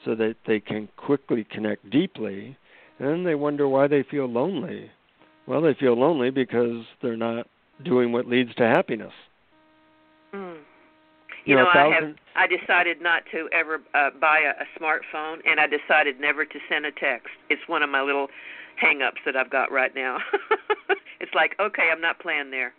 [0.05, 2.57] so that they can quickly connect deeply.
[2.99, 4.91] And then they wonder why they feel lonely.
[5.47, 7.47] Well, they feel lonely because they're not
[7.85, 9.13] doing what leads to happiness.
[10.33, 10.55] Mm.
[11.45, 12.15] You You, know, know, a I have.
[12.37, 16.59] I decided not to ever uh, buy a, a smartphone, and I decided never to
[16.69, 17.29] send a text.
[17.51, 18.29] It's one of my little
[18.77, 20.19] hang-ups that I've got right now.
[21.21, 22.73] it's like, okay, I'm not playing there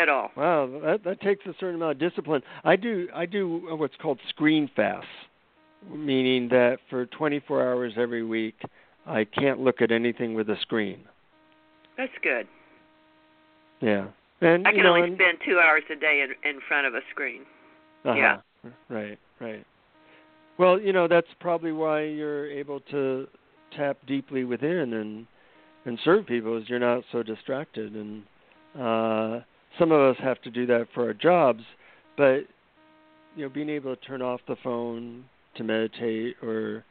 [0.00, 0.30] at all.
[0.36, 2.42] Wow, that that takes a certain amount of discipline.
[2.64, 5.08] I do I do what's called screen fasts,
[5.92, 8.56] meaning that for 24 hours every week,
[9.06, 11.00] I can't look at anything with a screen.
[11.96, 12.46] That's good.
[13.80, 14.08] Yeah,
[14.40, 17.00] and I can know, only spend two hours a day in in front of a
[17.10, 17.42] screen.
[18.04, 18.36] uh-huh, yeah.
[18.88, 19.66] right, right.
[20.58, 23.26] Well, you know that's probably why you're able to
[23.76, 25.26] tap deeply within and
[25.84, 28.22] and serve people is you're not so distracted and
[28.78, 29.40] uh
[29.78, 31.62] some of us have to do that for our jobs
[32.16, 32.40] but
[33.36, 35.24] you know being able to turn off the phone
[35.56, 36.84] to meditate or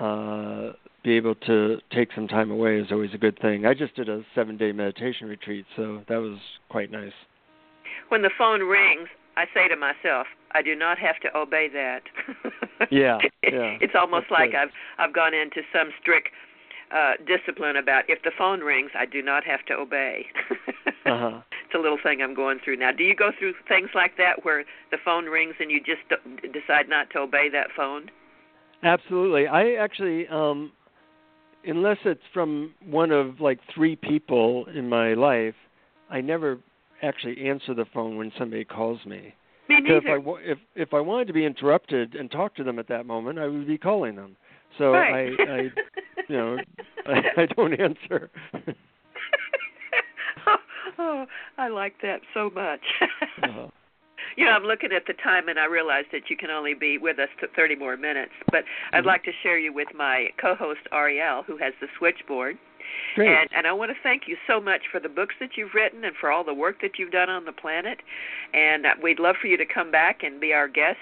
[0.00, 0.72] uh
[1.02, 3.66] be able to take some time away is always a good thing.
[3.66, 6.38] I just did a 7-day meditation retreat, so that was
[6.68, 7.12] quite nice.
[8.08, 12.02] When the phone rings, I say to myself, I do not have to obey that.
[12.90, 14.58] Yeah, yeah, it's almost that's like good.
[14.58, 16.28] I've I've gone into some strict
[16.92, 20.26] uh discipline about if the phone rings, I do not have to obey.
[21.04, 21.40] Uh-huh.
[21.64, 22.92] It's a little thing I'm going through now.
[22.92, 26.48] Do you go through things like that where the phone rings and you just d-
[26.48, 28.08] decide not to obey that phone?
[28.84, 29.48] Absolutely.
[29.48, 30.70] I actually um
[31.64, 35.54] unless it's from one of like three people in my life,
[36.10, 36.58] I never
[37.02, 39.34] actually answer the phone when somebody calls me.
[39.68, 40.20] Me Because if I neither.
[40.20, 43.38] wa- if if I wanted to be interrupted and talk to them at that moment,
[43.38, 44.36] I would be calling them.
[44.78, 45.32] So right.
[45.40, 45.70] I I
[46.28, 46.58] you know
[47.06, 48.30] I, I don't answer.
[50.98, 51.26] oh,
[51.58, 52.80] I like that so much.
[53.42, 53.68] uh,
[54.36, 56.96] You know, I'm looking at the time and I realize that you can only be
[56.96, 58.32] with us to 30 more minutes.
[58.50, 59.06] But I'd Mhm.
[59.06, 62.56] like to share you with my co-host Ariel, who has the switchboard.
[63.14, 63.28] great.
[63.28, 66.04] And and I want to thank you so much for the books that you've written
[66.04, 68.00] and for all the work that you've done on the planet.
[68.54, 70.98] And uh, we'd love for you to come back and be our guest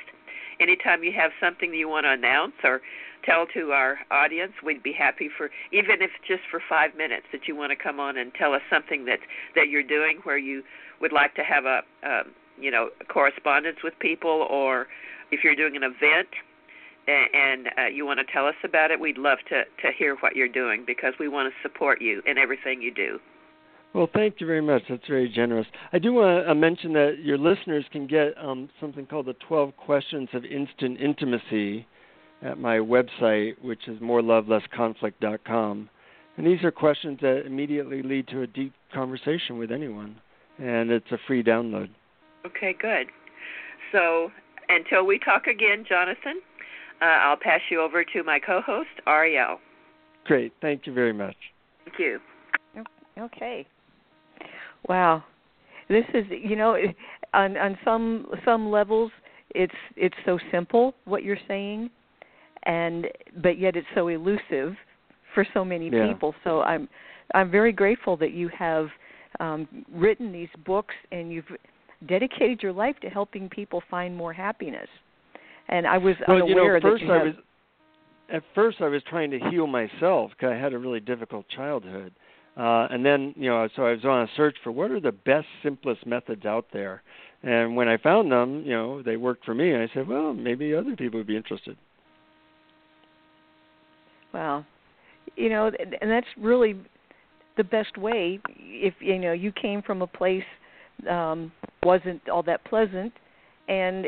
[0.60, 2.80] anytime you have something that you want to announce or
[3.24, 4.52] tell to our audience.
[4.64, 8.00] We'd be happy for even if just for 5 minutes that you want to come
[8.00, 9.20] on and tell us something that
[9.54, 10.62] that you're doing where you
[11.00, 11.82] would like to have a
[12.58, 14.86] you know correspondence with people or
[15.30, 16.28] if you're doing an event
[17.08, 20.16] a- and uh, you want to tell us about it, we'd love to to hear
[20.20, 23.18] what you're doing because we want to support you in everything you do.
[23.92, 24.82] Well, thank you very much.
[24.88, 25.66] That's very generous.
[25.92, 29.34] I do want to uh, mention that your listeners can get um, something called the
[29.48, 31.86] 12 Questions of Instant Intimacy
[32.42, 35.88] at my website, which is morelovelessconflict.com.
[36.36, 40.16] And these are questions that immediately lead to a deep conversation with anyone.
[40.58, 41.90] And it's a free download.
[42.46, 43.08] Okay, good.
[43.92, 44.30] So
[44.68, 46.40] until we talk again, Jonathan,
[47.02, 49.58] uh, I'll pass you over to my co-host Ariel.
[50.24, 50.52] Great.
[50.60, 51.36] Thank you very much.
[51.84, 52.20] Thank you.
[53.18, 53.66] Okay.
[54.88, 55.24] Wow.
[55.88, 56.76] This is you know
[57.34, 59.10] on on some some levels
[59.54, 61.90] it's it's so simple what you're saying
[62.64, 63.06] and
[63.42, 64.74] but yet it's so elusive
[65.34, 66.12] for so many Yeah.
[66.12, 66.34] people.
[66.44, 66.88] So I'm
[67.34, 68.88] I'm very grateful that you have
[69.38, 71.50] um written these books and you've
[72.06, 74.88] dedicated your life to helping people find more happiness.
[75.68, 77.34] And I was Well, you know, unaware first that you I have, was
[78.32, 82.12] at first I was trying to heal myself because I had a really difficult childhood.
[82.56, 85.12] Uh, and then, you know, so I was on a search for what are the
[85.12, 87.02] best, simplest methods out there.
[87.42, 89.72] And when I found them, you know, they worked for me.
[89.72, 91.76] And I said, well, maybe other people would be interested.
[94.32, 94.64] Well,
[95.36, 95.70] you know,
[96.00, 96.76] and that's really
[97.56, 98.40] the best way.
[98.48, 100.44] If you know you came from a place
[101.08, 101.52] um,
[101.82, 103.12] wasn't all that pleasant,
[103.68, 104.06] and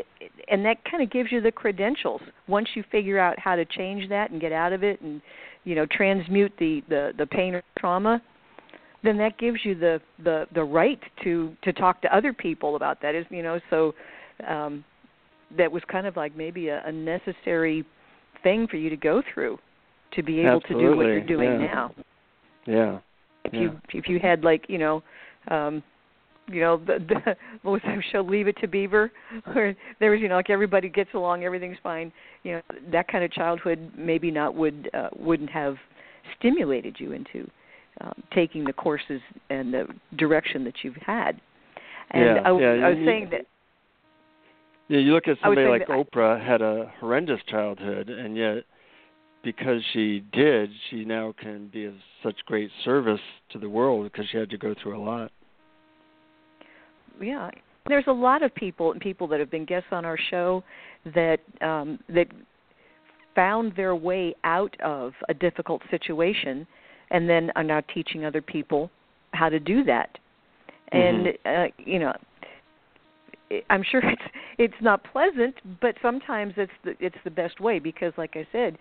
[0.49, 2.21] and that kind of gives you the credentials.
[2.47, 5.21] Once you figure out how to change that and get out of it, and
[5.63, 8.21] you know transmute the the the pain or trauma,
[9.03, 13.01] then that gives you the the the right to to talk to other people about
[13.01, 13.15] that.
[13.15, 13.93] Is you know so.
[14.47, 14.83] um
[15.55, 17.85] that was kind of like maybe a, a necessary
[18.41, 19.55] thing for you to go through
[20.15, 20.85] to be able Absolutely.
[20.85, 21.67] to do what you're doing yeah.
[21.73, 21.95] now.
[22.65, 22.99] Yeah.
[23.45, 23.59] If yeah.
[23.61, 25.03] you if you had like you know,
[25.49, 25.83] um,
[26.47, 29.11] you know the, the what was that show Leave It to Beaver,
[29.53, 32.11] where there was you know like everybody gets along, everything's fine.
[32.43, 32.61] You know
[32.91, 35.75] that kind of childhood maybe not would uh, wouldn't have
[36.39, 37.49] stimulated you into
[38.01, 39.87] um, taking the courses and the
[40.17, 41.39] direction that you've had.
[42.11, 43.41] And Yeah, I, w- yeah, I was you- saying that
[44.87, 48.63] Yeah, you look at somebody like that I- Oprah had a horrendous childhood, and yet
[49.43, 53.19] because she did, she now can be of such great service
[53.51, 55.31] to the world because she had to go through a lot.
[57.21, 57.49] yeah.
[57.85, 60.63] There's a lot of people and people that have been guests on our show
[61.13, 62.27] that um that
[63.35, 66.65] found their way out of a difficult situation
[67.11, 68.89] and then are now teaching other people
[69.33, 70.17] how to do that.
[70.93, 72.13] And uh you know
[73.69, 74.21] i'm sure it's
[74.57, 78.77] it's not pleasant but sometimes it's the it's the best way because like i said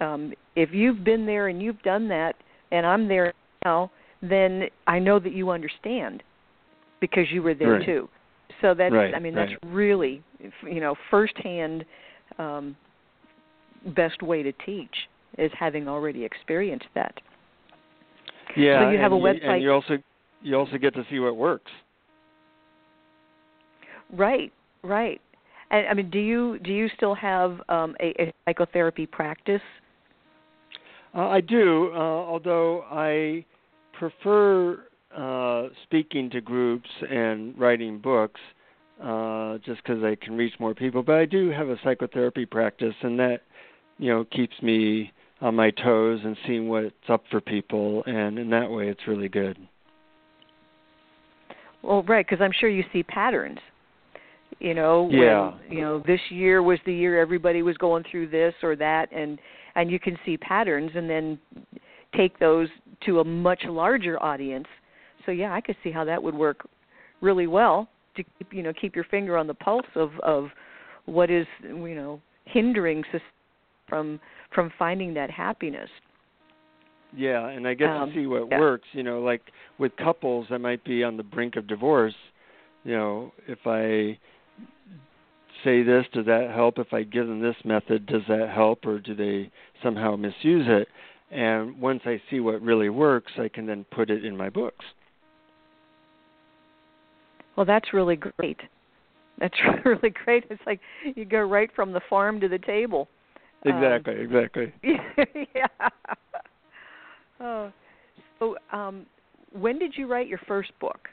[0.00, 2.34] um if you've been there and you've done that
[2.72, 3.32] and i'm there
[3.64, 3.90] now
[4.22, 6.22] then i know that you understand
[7.00, 7.84] because you were there Right.
[7.86, 8.08] too.
[8.60, 10.22] So that's Right, i mean that's really
[10.62, 11.84] you know firsthand
[12.38, 12.76] um
[13.94, 14.94] best way to teach
[15.36, 17.14] is having already experienced that.
[18.56, 19.98] Yeah, you have and a you, website- and you also
[20.42, 21.70] you also get to see what works.
[24.12, 24.52] Right,
[24.84, 25.20] right.
[25.70, 29.62] And I mean, do you do you still have um, a, a psychotherapy practice?
[31.14, 33.44] Uh, I do, uh, although I
[33.98, 34.84] prefer
[35.16, 38.40] uh, speaking to groups and writing books
[39.02, 41.02] uh, just because I can reach more people.
[41.02, 43.40] But I do have a psychotherapy practice, and that
[43.98, 48.50] you know keeps me on my toes and seeing what's up for people, and in
[48.50, 49.56] that way, it's really good.
[51.82, 53.58] Well, right, because I'm sure you see patterns.
[54.60, 55.50] You know, Yeah.
[55.50, 59.10] when you know this year was the year everybody was going through this or that,
[59.12, 59.38] and
[59.74, 61.38] and you can see patterns, and then
[62.16, 62.68] take those
[63.04, 64.68] to a much larger audience.
[65.26, 66.66] So yeah, I could see how that would work
[67.20, 70.50] really well to keep you know keep your finger on the pulse of of
[71.06, 73.20] what is you know hindering sus-
[73.88, 74.20] from
[74.54, 75.90] from finding that happiness.
[77.16, 78.58] Yeah, and I get Um, to see what yeah.
[78.58, 78.88] works.
[78.92, 79.42] You know, like
[79.78, 82.14] with couples that might be on the brink of divorce.
[82.84, 84.18] You know, if I
[85.64, 86.78] say this, does that help?
[86.78, 89.50] If I give them this method, does that help, or do they
[89.82, 90.88] somehow misuse it?
[91.30, 94.84] And once I see what really works, I can then put it in my books.
[97.56, 98.60] Well, that's really great.
[99.38, 100.44] That's really great.
[100.50, 100.80] It's like
[101.16, 103.08] you go right from the farm to the table.
[103.66, 104.72] Um, Exactly, exactly.
[105.54, 105.66] yeah.
[107.40, 107.72] Oh,
[108.38, 109.06] so um,
[109.52, 111.08] when did you write your first book?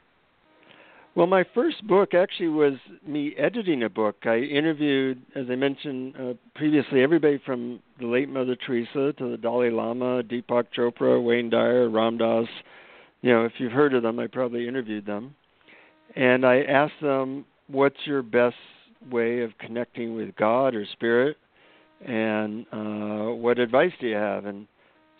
[1.13, 2.73] Well, my first book actually was
[3.05, 4.15] me editing a book.
[4.23, 9.37] I interviewed, as I mentioned uh, previously, everybody from the late Mother Teresa to the
[9.37, 12.47] Dalai Lama, Deepak Chopra, Wayne Dyer, Ram Dass.
[13.21, 15.35] You know, if you've heard of them, I probably interviewed them.
[16.15, 18.55] And I asked them, what's your best
[19.11, 21.35] way of connecting with God or Spirit?
[22.05, 24.45] And uh, what advice do you have?
[24.45, 24.65] And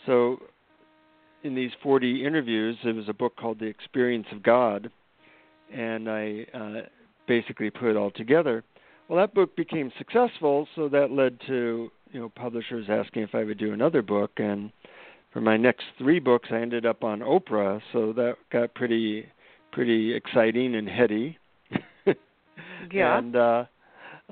[0.06, 0.38] so
[1.44, 4.90] in these 40 interviews, it was a book called The Experience of God
[5.74, 6.82] and I uh,
[7.28, 8.64] basically put it all together.
[9.08, 13.44] Well, that book became successful, so that led to you know publishers asking if I
[13.44, 14.72] would do another book, and
[15.32, 19.26] for my next three books, I ended up on Oprah, so that got pretty
[19.72, 21.38] pretty exciting and heady.
[22.92, 23.20] Yeah.
[23.20, 23.66] and uh,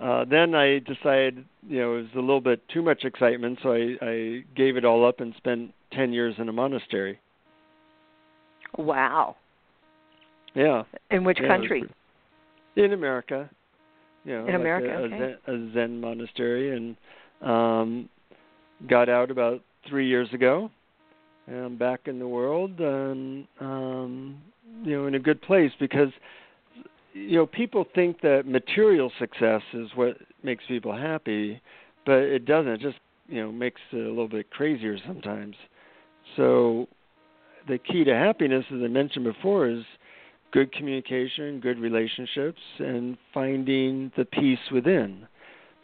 [0.01, 3.73] uh, then I decided, you know, it was a little bit too much excitement, so
[3.73, 7.19] I, I gave it all up and spent ten years in a monastery.
[8.77, 9.35] Wow.
[10.55, 10.83] Yeah.
[11.11, 11.83] In which Yeah, country?
[12.75, 13.49] In America.
[14.25, 15.35] You know, In like America, a, a, okay.
[15.45, 16.95] Zen, a Zen monastery, and
[17.41, 18.09] um,
[18.87, 20.69] got out about three years ago.
[21.47, 24.37] And I'm back in the world, and um,
[24.83, 26.09] you know, in a good place because
[27.13, 31.59] you know people think that material success is what makes people happy,
[32.05, 32.73] but it doesn't.
[32.73, 32.97] It just
[33.27, 35.55] you know makes it a little bit crazier sometimes.
[36.35, 36.87] So
[37.67, 39.83] the key to happiness, as I mentioned before, is
[40.51, 45.27] good communication, good relationships, and finding the peace within.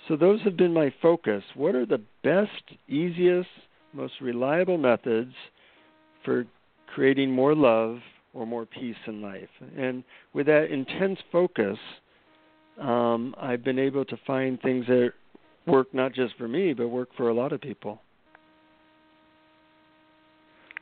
[0.07, 1.43] So those have been my focus.
[1.55, 3.49] What are the best, easiest,
[3.93, 5.33] most reliable methods
[6.23, 6.45] for
[6.93, 7.99] creating more love
[8.33, 9.49] or more peace in life?
[9.77, 10.03] And
[10.33, 11.77] with that intense focus,
[12.79, 15.11] um, I've been able to find things that
[15.65, 18.01] work not just for me, but work for a lot of people.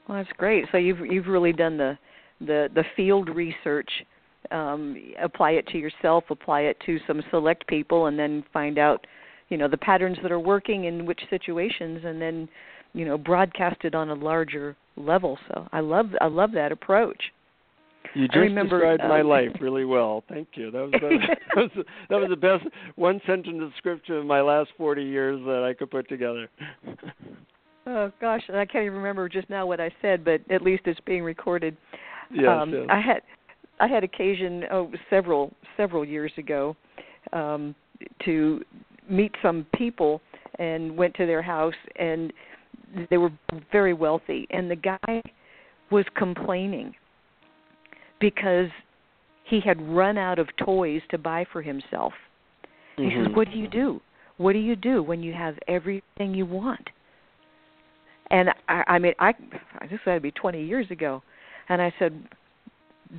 [0.07, 0.65] Well, that's great.
[0.71, 1.97] So you've you've really done the
[2.45, 3.89] the the field research
[4.51, 9.05] um, apply it to yourself, apply it to some select people, and then find out,
[9.49, 12.49] you know, the patterns that are working in which situations, and then,
[12.93, 15.37] you know, broadcast it on a larger level.
[15.47, 17.21] So I love I love that approach.
[18.15, 20.23] You just remember, described my um, life really well.
[20.29, 20.69] Thank you.
[20.69, 20.99] That was the,
[21.55, 22.65] that was the, that was the best
[22.95, 26.49] one sentence description of my last forty years that I could put together.
[27.85, 31.01] Oh gosh, I can't even remember just now what I said, but at least it's
[31.01, 31.75] being recorded.
[32.31, 32.85] Yes, um, yes.
[32.89, 33.21] I had
[33.79, 36.75] I had occasion oh several several years ago
[37.31, 37.75] um,
[38.25, 38.61] to
[39.09, 40.21] meet some people
[40.59, 42.31] and went to their house and
[43.09, 43.31] they were
[43.71, 45.21] very wealthy and the guy
[45.89, 46.93] was complaining
[48.19, 48.69] because
[49.43, 52.13] he had run out of toys to buy for himself.
[52.95, 53.25] He Mhm.
[53.25, 54.01] says, "What do you do?
[54.37, 56.89] What do you do when you have everything you want?"
[58.31, 59.33] And I, I mean, I
[59.89, 61.21] this had to be 20 years ago,
[61.69, 62.13] and I said,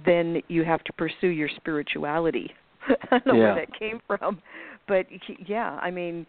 [0.04, 2.52] "Then you have to pursue your spirituality."
[2.88, 3.54] I don't know Yeah.
[3.54, 4.40] where that came from,
[4.86, 5.06] but
[5.46, 6.26] yeah, I mean,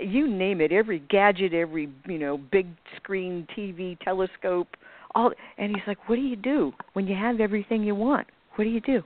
[0.00, 2.66] you name it, every gadget, every you know, big
[2.96, 4.68] screen TV, telescope,
[5.14, 5.32] all.
[5.58, 8.26] And he's like, "What do you do when you have everything you want?
[8.56, 9.02] What do you do?"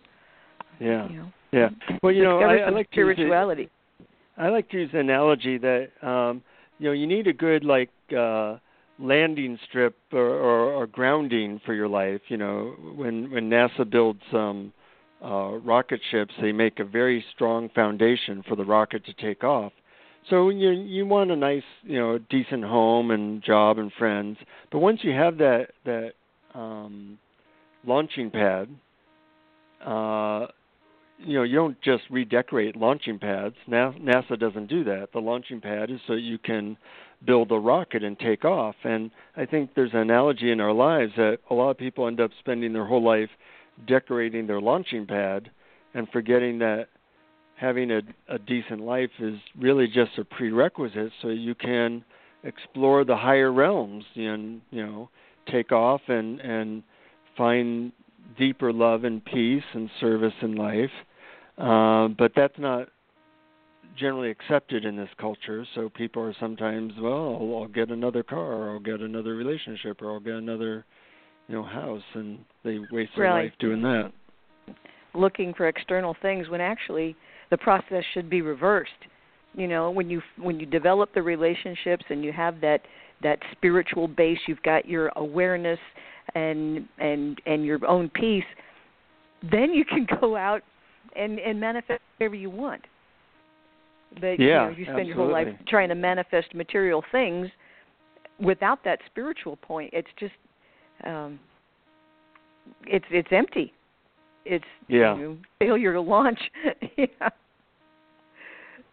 [0.81, 1.09] Yeah.
[1.09, 1.69] You know, Yeah.
[2.03, 3.69] Well, you know, I, I like to use spirituality.
[4.37, 6.43] I like to use the analogy that um,
[6.79, 8.57] you know you need a good like uh,
[9.03, 12.21] landing strip or, or, or grounding for your life.
[12.29, 14.73] You know, when when NASA builds um,
[15.25, 19.73] uh, rocket ships, they make a very strong foundation for the rocket to take off.
[20.31, 24.39] So you you want a nice you know decent home and job and friends,
[24.71, 26.13] but once you have that that
[26.55, 27.19] um,
[27.85, 28.69] launching pad,
[29.85, 30.47] uh,
[31.19, 33.57] you know you don't just redecorate launching pads.
[33.67, 35.09] Na- NASA doesn't do that.
[35.13, 36.77] The launching pad is so you can
[37.25, 38.75] build a rocket and take off.
[38.85, 42.21] And I think there's an analogy in our lives that a lot of people end
[42.21, 43.31] up spending their whole life
[43.87, 45.51] decorating their launching pad
[45.95, 46.89] and forgetting that
[47.57, 52.05] having a, a decent life is really just a prerequisite so you can
[52.45, 55.09] explore the higher realms and you know
[55.51, 56.83] take off and and
[57.37, 57.93] find
[58.37, 60.91] deeper love and peace and service in life
[61.59, 62.89] uh, but that's not
[63.99, 65.67] generally accepted in this culture.
[65.75, 70.03] So people are sometimes well I'll, I'll get another car or I'll get another relationship
[70.03, 70.85] or I'll get another
[71.49, 73.45] you know house and they waste their Right.
[73.45, 74.13] life doing that.
[75.15, 77.17] Looking for external things when actually
[77.51, 78.91] the process should be reversed.
[79.55, 82.81] You know when you when you develop the relationships and you have that
[83.23, 85.79] that spiritual base you've got your awareness
[86.35, 88.45] and and and your own peace
[89.51, 90.63] then you can go out
[91.15, 92.83] and and manifest whatever you want
[94.21, 97.49] but you know you spend your whole life trying to manifest material things
[98.41, 100.35] without that spiritual point it's just
[101.05, 101.39] um
[102.87, 103.73] it's it's empty
[104.45, 105.17] it's Yeah.
[105.17, 106.39] you know, failure to launch.
[106.97, 107.29] yeah.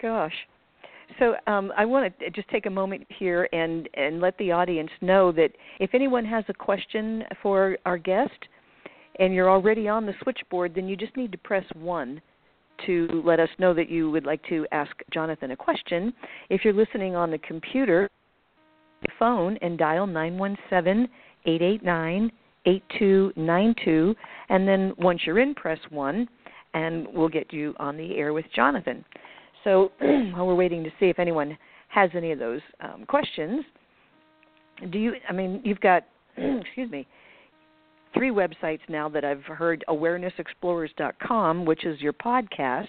[0.02, 0.34] Gosh.
[1.18, 4.91] So um, I want to just take a moment here and, and let the audience
[5.02, 5.49] know that
[5.80, 8.48] if anyone has a question for our guest
[9.19, 12.22] and you're already on the switchboard, then you just need to press 1
[12.85, 16.14] to let us know that you would like to ask Jonathan a question.
[16.49, 18.10] If you're listening on the computer,
[19.18, 21.07] phone and dial 917
[21.45, 22.31] 889
[22.65, 24.15] 8292
[24.49, 26.27] and then once you're in press 1
[26.73, 29.03] and we'll get you on the air with Jonathan.
[29.64, 31.57] So while we're waiting to see if anyone
[31.88, 33.64] has any of those um, questions,
[34.91, 36.03] do you I mean you've got
[36.38, 37.07] excuse me
[38.14, 42.88] three websites now that I've heard awarenessexplorers.com which is your podcast.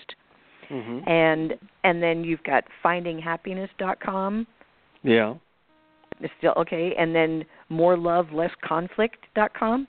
[0.71, 4.47] Mhm and and then you've got findinghappiness.com
[5.03, 5.35] yeah.
[6.21, 9.89] It's still okay and then more love less conflict.com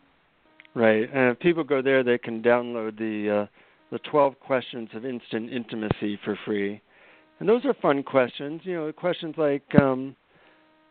[0.73, 3.47] Right, and if people go there, they can download the uh,
[3.91, 6.81] the 12 questions of instant intimacy for free,
[7.39, 8.61] and those are fun questions.
[8.63, 10.15] You know, questions like, um,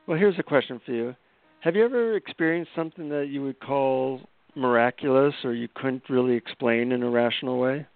[0.06, 1.16] well, here's a question for you:
[1.60, 4.20] Have you ever experienced something that you would call
[4.56, 7.86] miraculous, or you couldn't really explain in a rational way?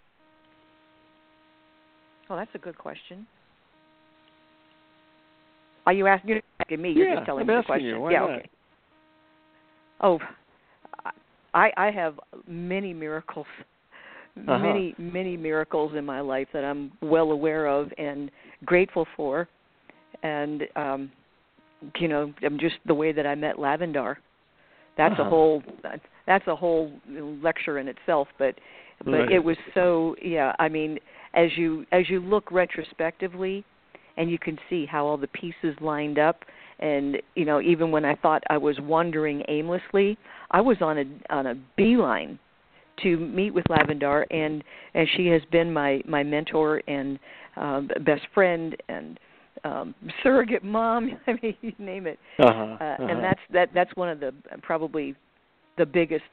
[2.28, 3.26] Well, that's a good question.
[5.86, 6.92] Are you asking, you're asking me?
[6.92, 7.86] You're yeah, just telling I'm me the question.
[7.86, 8.10] you.
[8.10, 8.30] Yeah, not?
[8.30, 8.48] okay.
[10.00, 10.18] Oh,
[11.04, 11.10] I-
[11.54, 13.46] I I have many miracles,
[14.36, 14.58] Uh-huh.
[14.58, 18.30] many many miracles in my life that I'm well aware of and
[18.64, 19.48] grateful for,
[20.22, 21.12] and um,
[21.98, 24.16] you know, I'm just the way that I met Lavendar.
[24.96, 25.30] That's a Uh-huh.
[25.30, 25.62] whole
[26.26, 28.54] that's a whole lecture in itself, but
[29.04, 29.32] but Right.
[29.32, 30.54] it was so yeah.
[30.58, 30.98] I mean,
[31.34, 33.64] as you as you look retrospectively,
[34.16, 36.44] and you can see how all the pieces lined up
[36.80, 40.16] and you know even when i thought i was wandering aimlessly
[40.50, 42.38] i was on a on a beeline
[43.02, 44.62] to meet with lavendar and
[44.94, 47.18] and she has been my my mentor and
[47.56, 49.18] um best friend and
[49.62, 52.50] um surrogate mom i mean you name it Uh-huh.
[52.52, 53.04] uh, uh-huh.
[53.06, 54.32] and that's that that's one of the
[54.62, 55.14] probably
[55.78, 56.24] the biggest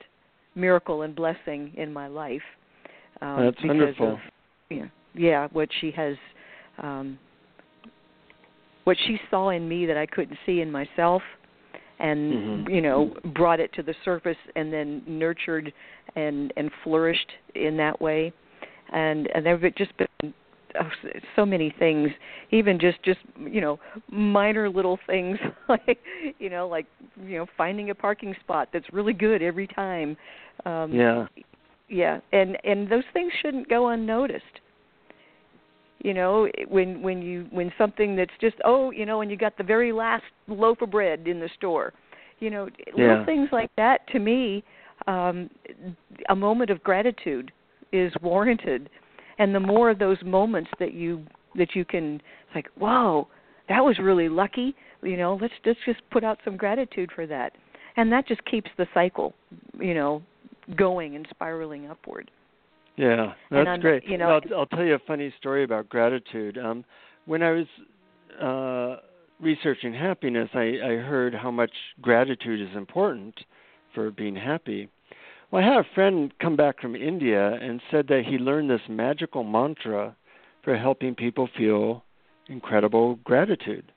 [0.55, 2.41] miracle and blessing in my life
[3.21, 4.13] um That's wonderful.
[4.13, 4.19] of
[4.69, 6.15] yeah yeah what she has
[6.81, 7.17] um
[8.83, 11.21] what she saw in me that I couldn't see in myself
[11.99, 12.73] and Mhm.
[12.73, 15.71] you know brought it to the surface and then nurtured
[16.15, 18.33] and and flourished in that way
[18.91, 20.33] and and there have just been
[20.79, 22.09] oh, so many things
[22.51, 23.79] even just just you know
[24.11, 25.37] minor little things
[25.69, 25.99] like
[26.39, 26.85] you know like
[27.25, 30.15] you know finding a parking spot that's really good every time
[30.65, 31.27] um yeah.
[31.89, 34.61] yeah and and those things shouldn't go unnoticed
[35.99, 39.57] you know when when you when something that's just oh you know when you got
[39.57, 41.93] the very last loaf of bread in the store
[42.39, 43.25] you know little Yeah.
[43.25, 44.63] things like that to me
[45.07, 45.49] um
[46.29, 47.51] a moment of gratitude
[47.91, 48.89] is warranted
[49.41, 52.21] and the more of those moments that you that you can
[52.55, 53.27] like whoa
[53.67, 57.51] that was really lucky you know let's let's just put out some gratitude for that
[57.97, 59.33] and that just keeps the cycle
[59.79, 60.21] you know
[60.75, 62.29] going and spiraling upward
[62.97, 64.03] Yeah, that's on great.
[64.05, 66.57] you know, I'll, I'll tell you a funny story about gratitude.
[66.57, 66.85] Um,
[67.25, 67.67] when I was
[68.49, 69.01] uh,
[69.39, 73.33] researching happiness, I, I heard how much gratitude is important
[73.95, 74.87] for being happy.
[75.51, 78.87] Well, I had a friend come back from India and said that he learned this
[78.87, 80.15] magical mantra
[80.63, 82.03] for helping people feel
[82.47, 83.91] incredible gratitude.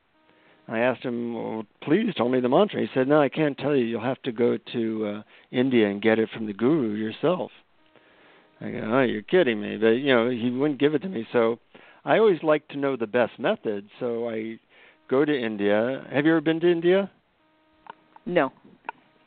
[0.67, 2.81] I asked him, well, please tell me the mantra.
[2.81, 3.85] He said, no, I can't tell you.
[3.85, 5.23] You'll have to go to uh,
[5.53, 7.53] India and get it from the guru yourself.
[8.61, 9.77] I go, oh, you're kidding me.
[9.77, 11.27] But, you know, he wouldn't give it to me.
[11.33, 11.59] So
[12.05, 13.89] I always like to know the best method.
[14.01, 14.59] So I
[15.09, 16.05] go to India.
[16.11, 17.11] Have you ever been to India?
[18.27, 18.51] no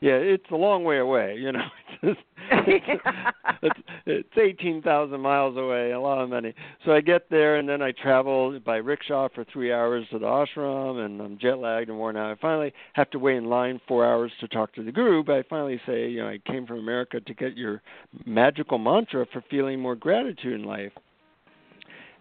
[0.00, 1.66] Yeah, it's a long way away, you know.
[2.02, 2.20] It's
[3.62, 6.54] it's, it's eighteen thousand miles away, a lot of money.
[6.84, 10.26] So I get there, and then I travel by rickshaw for three hours to the
[10.26, 12.30] ashram, and I'm jet lagged and worn out.
[12.30, 15.34] I finally have to wait in line four hours to talk to the guru, but
[15.34, 17.82] I finally say, you know, I came from America to get your
[18.24, 20.92] magical mantra for feeling more gratitude in life.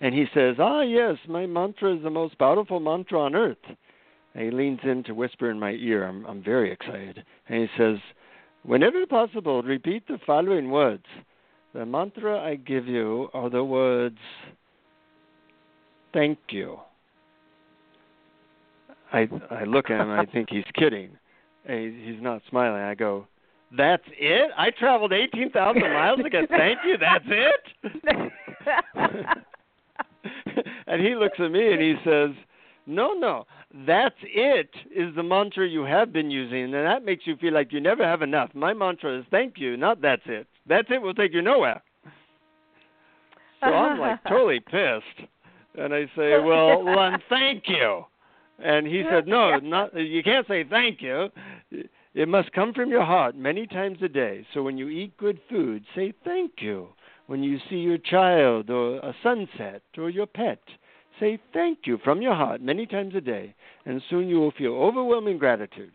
[0.01, 3.57] And he says, Ah, yes, my mantra is the most powerful mantra on earth.
[4.37, 6.07] And he leans in to whisper in my ear.
[6.07, 7.23] I'm, I'm very excited.
[7.49, 7.97] And he says,
[8.61, 11.05] Whenever possible, repeat the following words.
[11.73, 14.19] The mantra I give you are the words,
[16.13, 16.77] thank you.
[19.11, 21.17] I, I look at him and I think he's kidding.
[21.65, 22.81] And he's not smiling.
[22.83, 23.25] I go,
[23.75, 24.51] That's it?
[24.55, 26.97] I traveled 18,000 miles to get thank you?
[26.99, 28.31] That's it?
[30.87, 32.31] and he looks at me and he says,
[32.87, 33.45] No, no,
[33.85, 37.73] that's it is the mantra you have been using, and that makes you feel like
[37.73, 38.49] you never have enough.
[38.53, 40.47] My mantra is thank you, not that's it.
[40.67, 41.83] That's it will take you nowhere.
[43.59, 45.27] So I'm like totally pissed.
[45.77, 48.05] And I say, Well, then thank you.
[48.59, 51.27] And he said, No, not you can't say thank you.
[52.13, 54.45] It must come from your heart many times a day.
[54.53, 56.87] So when you eat good food, say thank you.
[57.27, 60.61] When you see your child or a sunset or your pet,
[61.19, 63.53] say thank you from your heart many times a day,
[63.85, 65.91] and soon you will feel overwhelming gratitude.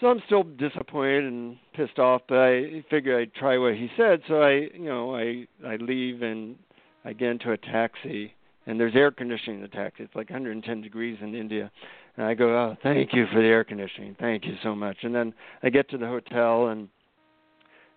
[0.00, 4.20] So I'm still disappointed and pissed off, but I figure I'd try what he said.
[4.26, 6.56] So I, you know, I I leave and
[7.04, 8.34] I get into a taxi,
[8.66, 10.02] and there's air conditioning in the taxi.
[10.02, 11.70] It's like 110 degrees in India,
[12.16, 14.98] and I go, oh, thank you for the air conditioning, thank you so much.
[15.02, 15.32] And then
[15.62, 16.88] I get to the hotel and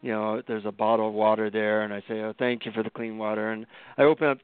[0.06, 2.84] you know, there's a bottle of water there, and I say, "Oh, thank you for
[2.84, 3.66] the clean water." And
[3.98, 4.38] I open up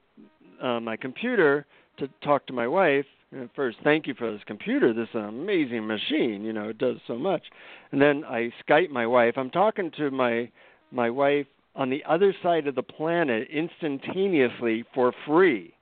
[0.61, 1.65] uh, my computer
[1.97, 3.05] to talk to my wife.
[3.31, 4.93] And first, thank you for this computer.
[4.93, 6.43] This is an amazing machine.
[6.43, 7.43] You know, it does so much.
[7.91, 9.35] And then I Skype my wife.
[9.37, 10.49] I'm talking to my
[10.91, 15.73] my wife on the other side of the planet instantaneously for free.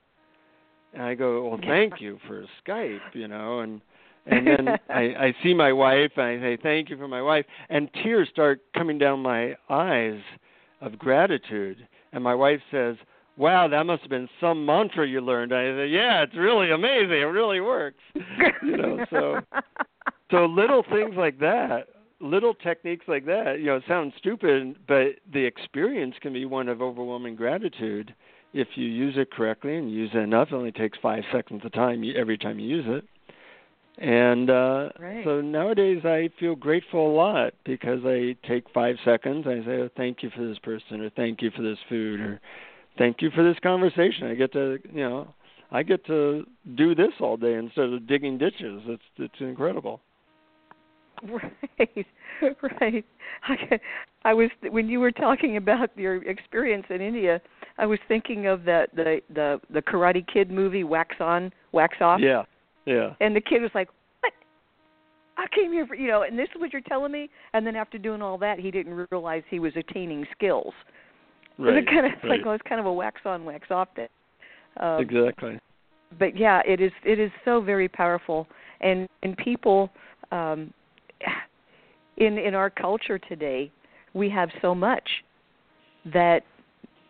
[0.94, 3.80] And I go, "Well, thank you for Skype." You know, and
[4.26, 7.46] and then I, I see my wife and I say thank you for my wife
[7.68, 10.20] and tears start coming down my eyes
[10.80, 12.96] of gratitude and my wife says
[13.36, 17.12] wow that must have been some mantra you learned I say yeah it's really amazing
[17.12, 18.02] it really works
[18.62, 19.42] you know so
[20.30, 21.88] so little things like that
[22.20, 26.68] little techniques like that, you know, it sounds stupid, but the experience can be one
[26.68, 28.14] of overwhelming gratitude
[28.52, 30.48] if you use it correctly and use it enough.
[30.52, 33.04] It only takes five seconds of time every time you use it.
[33.98, 35.24] And uh Right.
[35.24, 39.46] so nowadays I feel grateful a lot because I take five seconds.
[39.46, 42.40] I say, oh, "Thank you for this person," or "Thank you for this food," or
[42.98, 45.34] "Thank you for this conversation." I get to, you know,
[45.70, 46.44] I get to
[46.74, 48.82] do this all day instead of digging ditches.
[48.86, 50.00] It's it's incredible.
[51.22, 52.06] Right,
[52.80, 53.04] right.
[53.42, 53.80] I,
[54.24, 57.40] I was when you were talking about your experience in India,
[57.78, 62.20] I was thinking of that the the the Karate Kid movie Wax On, Wax Off.
[62.22, 62.44] Yeah,
[62.86, 63.14] yeah.
[63.20, 63.88] And the kid was like,
[64.20, 64.32] "What?
[65.36, 67.28] I came here for you know." And this is what you're telling me.
[67.52, 70.72] And then after doing all that, he didn't realize he was attaining skills.
[71.60, 71.76] Right.
[71.76, 72.38] it kind of right.
[72.38, 74.08] like well, it's kind of a wax on, wax off thing.
[74.78, 75.58] Um, exactly.
[76.18, 78.46] but yeah, it is it is so very powerful,
[78.80, 79.90] and and people
[80.32, 80.72] um,
[82.16, 83.70] in in our culture today,
[84.14, 85.08] we have so much
[86.12, 86.40] that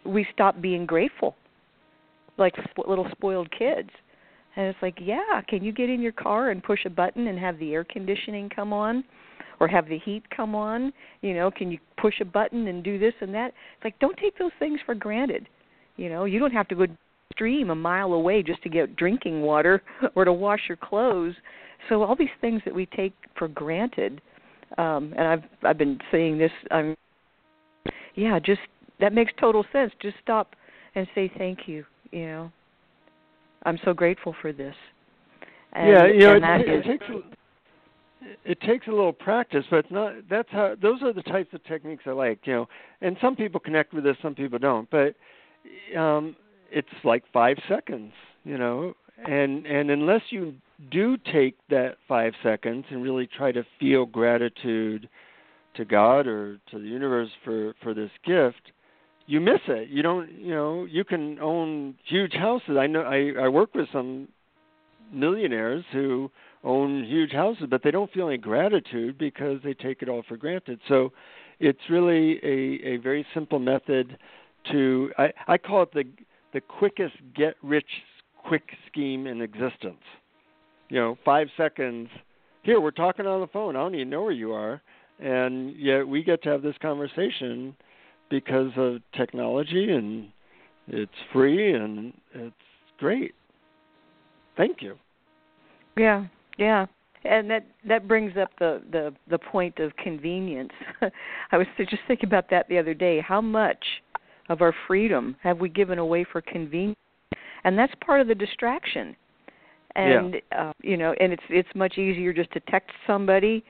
[0.05, 1.36] we stop being grateful,
[2.36, 3.90] like sp- little spoiled kids.
[4.56, 7.39] And it's like, yeah, can you get in your car and push a button and
[7.39, 9.05] have the air conditioning come on?
[9.60, 10.92] Or have the heat come on?
[11.20, 13.48] You know, can you push a button and do this and that?
[13.48, 15.48] It's like, don't take those things for granted.
[15.96, 16.86] You know, you don't have to go
[17.32, 19.82] stream a mile away just to get drinking water
[20.14, 21.34] or to wash your clothes.
[21.88, 24.20] So all these things that we take for granted,
[24.78, 26.50] um, and I've I've been saying this.
[26.70, 26.96] I'm,
[28.14, 28.60] yeah, just
[29.00, 29.92] that makes total sense.
[30.00, 30.54] Just stop
[30.94, 31.84] and say thank you.
[32.12, 32.52] You know,
[33.64, 34.74] I'm so grateful for this.
[35.72, 37.06] And, yeah, you know, it, it takes
[38.44, 40.14] it takes a little practice, but not.
[40.28, 40.76] That's how.
[40.80, 42.40] Those are the types of techniques I like.
[42.44, 42.68] You know,
[43.01, 44.88] and some people connect with this, some people don't.
[44.90, 45.14] But
[45.98, 46.36] um,
[46.70, 48.12] it's like five seconds.
[48.44, 48.94] You know,
[49.26, 50.55] and and unless you
[50.90, 55.09] do take that five seconds and really try to feel gratitude
[55.76, 58.72] to God or to the universe for for this gift,
[59.26, 59.88] you miss it.
[59.88, 60.30] You don't.
[60.32, 62.76] You know, you can own huge houses.
[62.78, 63.02] I know.
[63.02, 64.28] I I work with some
[65.12, 66.30] millionaires who
[66.64, 70.36] own huge houses, but they don't feel any gratitude because they take it all for
[70.36, 70.80] granted.
[70.88, 71.12] So
[71.58, 74.18] it's really a, a very simple method
[74.70, 76.04] to I, I call it the
[76.52, 77.86] the quickest get rich
[78.44, 80.02] quick scheme in existence.
[80.88, 82.08] You know, five seconds.
[82.62, 83.76] Here we're talking on the phone.
[83.76, 84.82] I don't even know where you are,
[85.18, 87.74] and yet we get to have this conversation
[88.28, 90.28] because of technology, and
[90.88, 92.54] it's free and it's
[92.98, 93.34] great.
[94.56, 94.96] Thank you.
[95.96, 96.26] Yeah,
[96.60, 96.86] yeah.
[97.24, 100.72] And that that brings up the the the point of convenience.
[101.52, 103.20] I was just thinking about that the other day.
[103.20, 103.84] How much
[104.48, 106.98] of our freedom have we given away for convenience?
[107.64, 109.14] And that's part of the distraction.
[109.96, 113.64] And uh, you know, and it's it's much easier just to text somebody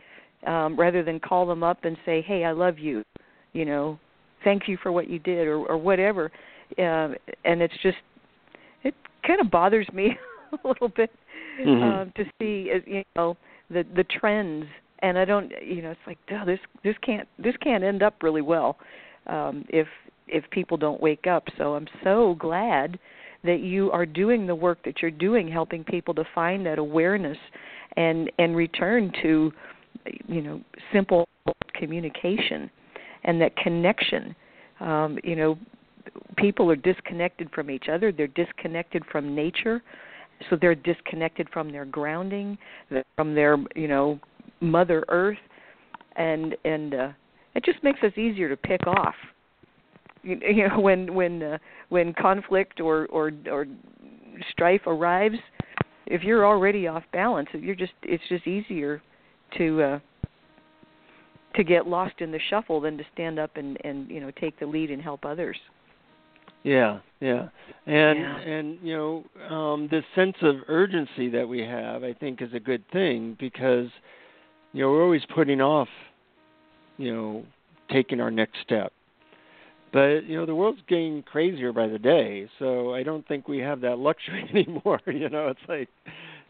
[0.46, 3.02] um rather than call them up and say, "Hey, I love you."
[3.52, 3.98] You know,
[4.44, 6.30] thank you for what you did or or whatever.
[6.78, 7.14] Uh,
[7.44, 7.96] and it's just
[8.84, 8.94] it
[9.26, 10.16] kind of bothers me
[10.64, 11.10] a little bit
[11.58, 11.82] Mhm.
[11.82, 13.36] um, to see you know
[13.70, 14.66] the the trends.
[15.00, 18.22] And I don't you know it's like oh, this this can't this can't end up
[18.22, 18.76] really well
[19.26, 19.88] um if
[20.28, 21.44] if people don't wake up.
[21.58, 22.98] So I'm so glad
[23.42, 27.38] that you are doing the work that you're doing helping people to find that awareness
[27.96, 29.52] and and return to
[30.26, 30.60] you know
[30.92, 31.28] simple
[31.74, 32.70] communication
[33.24, 34.34] and that connection.
[34.80, 35.58] Um you know
[36.36, 38.12] people are disconnected from each other.
[38.12, 39.82] They're disconnected from nature
[40.48, 42.56] so they're disconnected from their grounding
[43.16, 44.18] from their you know
[44.60, 45.38] mother earth
[46.16, 47.08] and and uh
[47.54, 49.14] it just makes us easier to pick off.
[50.22, 51.58] You, you know when when uh,
[51.88, 53.66] when conflict or or or
[54.52, 55.36] strife arrives
[56.06, 59.02] if you're already off balance you're just it's just easier
[59.58, 59.98] to uh
[61.56, 64.58] to get lost in the shuffle than to stand up and and you know take
[64.58, 65.56] the lead and help others
[66.62, 67.48] Yeah, yeah,
[67.86, 68.36] and Yeah.
[68.38, 72.60] and you know um, this sense of urgency that we have, I think, is a
[72.60, 73.88] good thing because
[74.72, 75.88] you know we're always putting off,
[76.98, 77.44] you know,
[77.90, 78.92] taking our next step.
[79.92, 83.58] But you know the world's getting crazier by the day, so I don't think we
[83.58, 85.00] have that luxury anymore.
[85.06, 85.88] you know, it's like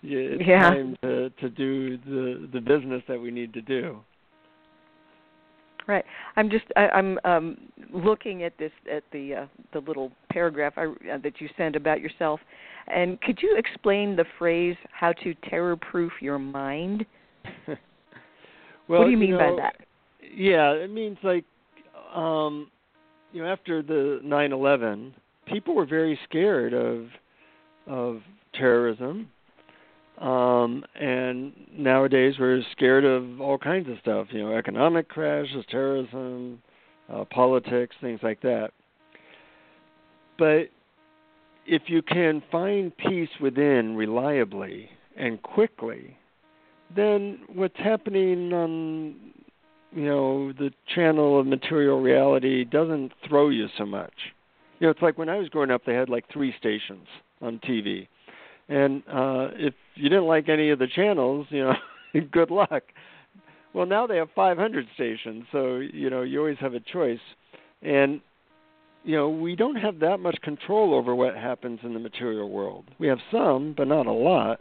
[0.02, 0.70] yeah, it's Yeah.
[0.70, 4.00] time to to do the the business that we need to do.
[5.90, 6.04] Right.
[6.36, 7.56] I'm just I, I'm um
[7.92, 12.00] looking at this at the uh, the little paragraph I, uh, that you sent about
[12.00, 12.38] yourself,
[12.86, 17.04] and could you explain the phrase "how to terror-proof your mind"?
[17.66, 17.76] well,
[19.00, 19.74] what do you mean know, by that?
[20.32, 21.44] Yeah, it means like
[22.14, 22.70] um
[23.32, 25.12] you know after the 9/11,
[25.46, 27.06] people were very scared of
[27.88, 28.20] of
[28.54, 29.28] terrorism.
[30.20, 36.60] Um, and nowadays we're scared of all kinds of stuff, you know, economic crashes, terrorism,
[37.10, 38.70] uh, politics, things like that.
[40.38, 40.68] But
[41.66, 46.16] if you can find peace within reliably and quickly,
[46.94, 49.14] then what's happening on
[49.92, 54.12] you know the channel of material reality doesn't throw you so much.
[54.78, 57.06] You know, it's like when I was growing up, they had like three stations
[57.42, 58.08] on TV,
[58.70, 61.74] and uh, if you didn't like any of the channels, you know,
[62.32, 62.82] good luck.
[63.74, 67.20] Well, now they have 500 stations, so you know you always have a choice,
[67.82, 68.20] and
[69.04, 72.86] you know we don't have that much control over what happens in the material world.
[72.98, 74.60] We have some, but not a lot.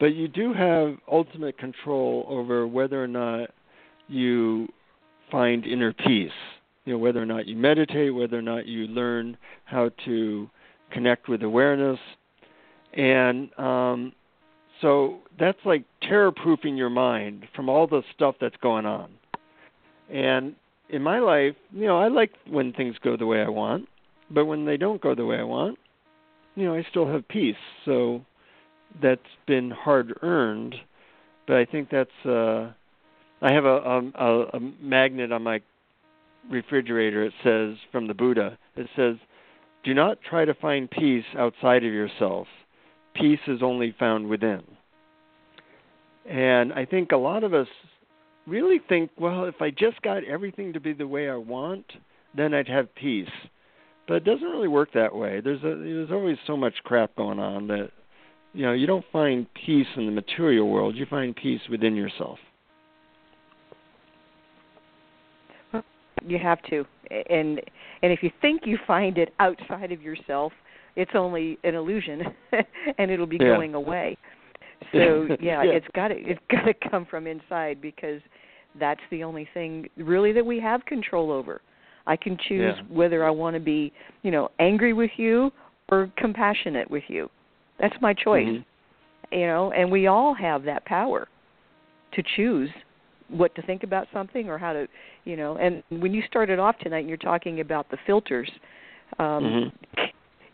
[0.00, 3.50] But you do have ultimate control over whether or not
[4.06, 4.68] you
[5.30, 6.30] find inner peace.
[6.84, 10.48] You know, whether or not you meditate, whether or not you learn how to
[10.90, 11.98] connect with awareness.
[12.94, 14.12] And um,
[14.80, 19.10] so that's like terror proofing your mind from all the stuff that's going on.
[20.10, 20.54] And
[20.88, 23.88] in my life, you know, I like when things go the way I want,
[24.30, 25.78] but when they don't go the way I want,
[26.54, 27.56] you know, I still have peace.
[27.84, 28.24] So
[29.02, 30.74] that's been hard earned,
[31.46, 32.72] but I think that's uh
[33.40, 35.60] I have a, a a magnet on my
[36.50, 37.24] refrigerator.
[37.24, 38.58] It says from the Buddha.
[38.76, 39.16] It says,
[39.84, 42.48] "Do not try to find peace outside of yourself.
[43.14, 44.62] Peace is only found within."
[46.28, 47.68] And I think a lot of us
[48.46, 51.84] really think, well, if I just got everything to be the way I want,
[52.36, 53.28] then I'd have peace.
[54.06, 55.40] But it doesn't really work that way.
[55.40, 57.90] There's a, there's always so much crap going on that
[58.54, 60.96] you know you don't find peace in the material world.
[60.96, 62.38] You find peace within yourself.
[66.26, 66.84] You have to,
[67.30, 67.60] and
[68.02, 70.52] and if you think you find it outside of yourself,
[70.98, 72.22] it's only an illusion,
[72.98, 73.46] and it'll be Yeah.
[73.46, 74.16] going away.
[74.92, 75.72] So yeah, Yeah.
[75.72, 78.20] it's got to it's got to come from inside because
[78.78, 81.60] that's the only thing really that we have control over.
[82.06, 82.82] I can choose Yeah.
[82.96, 83.92] whether I want to be,
[84.22, 85.52] you know, angry with you
[85.88, 87.30] or compassionate with you.
[87.78, 88.48] That's my choice.
[88.48, 88.64] Mhm.
[89.30, 91.28] You know, and we all have that power
[92.12, 92.70] to choose
[93.28, 94.88] what to think about something or how to,
[95.24, 98.50] you know, and when you started off tonight and you're talking about the filters,
[99.18, 99.72] um Mhm.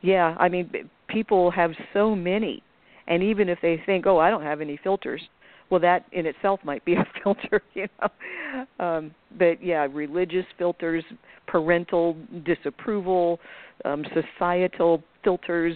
[0.05, 0.70] Yeah, I mean
[1.09, 2.62] people have so many
[3.06, 5.22] and even if they think, "Oh, I don't have any filters."
[5.70, 8.85] Well, that in itself might be a filter, you know.
[8.85, 11.05] Um but yeah, religious filters,
[11.47, 13.40] parental disapproval,
[13.86, 15.74] um societal filters,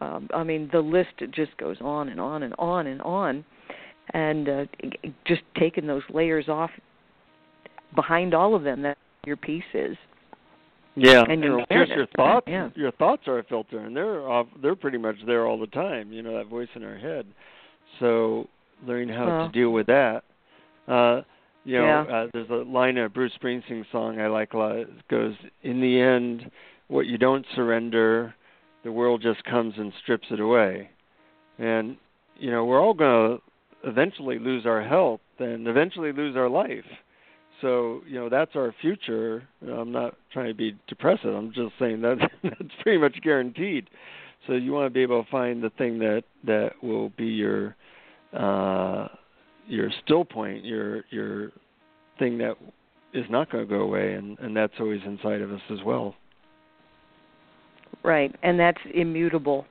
[0.00, 3.44] um I mean the list just goes on and on and on and on
[4.12, 4.64] and uh,
[5.24, 6.70] just taking those layers off
[7.94, 9.96] behind all of them that your peace is
[11.02, 12.08] Yeah, And your it's just your awareness.
[12.16, 12.46] thoughts.
[12.48, 12.68] Yeah.
[12.74, 16.12] Your thoughts are a filter, and they're off, they're pretty much there all the time.
[16.12, 17.26] You know that voice in our head.
[17.98, 18.48] So
[18.86, 19.46] learning how Well.
[19.46, 20.24] to deal with that.
[20.88, 21.22] Uh,
[21.64, 22.00] you know, Yeah.
[22.16, 24.76] uh, there's a line in a Bruce Springsteen song I like a lot.
[24.76, 26.50] It goes, "In the end,
[26.88, 28.34] what you don't surrender,
[28.82, 30.90] the world just comes and strips it away."
[31.58, 31.96] And
[32.38, 36.86] you know, we're all going to eventually lose our health and eventually lose our life.
[37.60, 39.46] So you know that's our future.
[39.62, 41.34] I'm not trying to be depressive.
[41.34, 43.88] I'm just saying that that's pretty much guaranteed.
[44.46, 47.76] So you want to be able to find the thing that that will be your
[48.32, 49.08] uh,
[49.66, 51.50] your still point, your your
[52.18, 52.54] thing that
[53.12, 56.14] is not going to go away, and and that's always inside of us as well.
[58.02, 59.66] right and that's immutable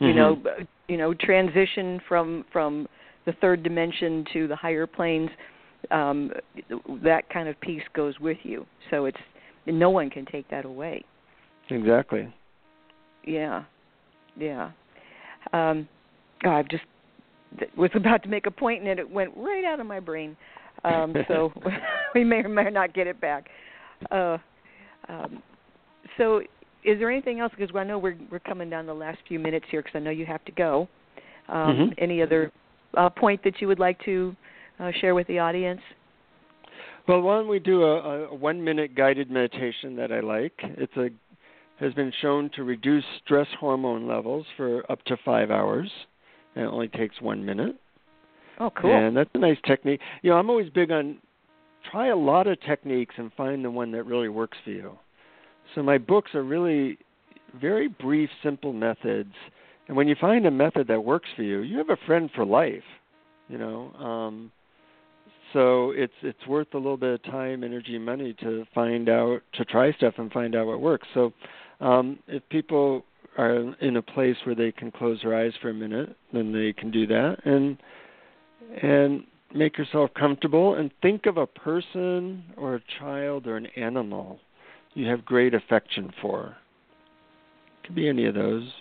[0.00, 0.42] you know
[0.88, 2.86] you know transition from from
[3.26, 5.30] the third dimension to the higher planes
[5.90, 6.30] um
[7.02, 8.66] that kind of peace goes with you.
[8.90, 9.18] So it's
[9.66, 11.04] no one can take that away.
[11.70, 12.32] Exactly.
[13.24, 13.64] yeah.
[14.36, 14.70] Yeah.
[15.52, 15.88] Um
[16.44, 16.84] oh, i've just
[17.76, 20.36] was about to make a point and it went right out of my brain.
[20.84, 21.52] Um so
[22.14, 23.46] we may or may not get it back.
[24.10, 24.38] Uh
[25.08, 25.42] um
[26.18, 26.40] so
[26.84, 27.52] is there anything else?
[27.56, 30.10] Because i know we're we're coming down the last few minutes here because i know
[30.10, 30.88] you have to go.
[31.48, 31.54] Um
[31.90, 31.94] Mhm.
[31.98, 32.50] any other
[32.96, 34.36] uh point that you would like to
[34.78, 35.80] uh, share with the audience
[37.06, 40.54] Well, why don't we do a, a one-minute guided meditation that I like?
[40.62, 41.08] It's a
[41.80, 45.90] has been shown to reduce stress hormone levels for up to five hours,
[46.54, 47.76] and it only takes one minute.
[48.60, 50.00] oh cool And that's a nice technique.
[50.22, 51.18] You know, I'm always big on
[51.90, 54.98] try a lot of techniques and find the one that really works for you.
[55.74, 56.98] So my books are really
[57.60, 59.34] very brief, simple methods.
[59.88, 62.44] And when you find a method that works for you, you have a friend for
[62.44, 62.82] life.
[63.48, 64.50] You know, um,
[65.54, 69.64] so it's it's worth a little bit of time, energy, money to find out to
[69.64, 71.08] try stuff and find out what works.
[71.14, 71.32] So
[71.80, 73.04] um, if people
[73.38, 76.74] are in a place where they can close their eyes for a minute, then they
[76.74, 77.78] can do that and
[78.82, 79.24] and
[79.54, 84.38] make yourself comfortable and think of a person or a child or an animal
[84.94, 86.56] you have great affection for.
[87.84, 88.72] Could be any of those.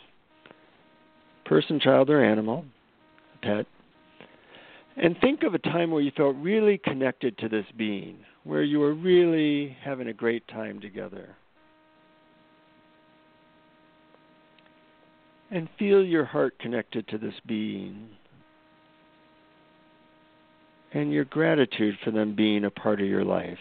[1.45, 2.65] Person, child, or animal,
[3.41, 3.65] pet.
[4.95, 8.79] And think of a time where you felt really connected to this being, where you
[8.79, 11.35] were really having a great time together.
[15.49, 18.09] And feel your heart connected to this being.
[20.93, 23.57] And your gratitude for them being a part of your life.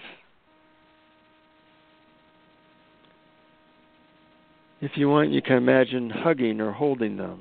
[4.83, 7.41] If you want, you can imagine hugging or holding them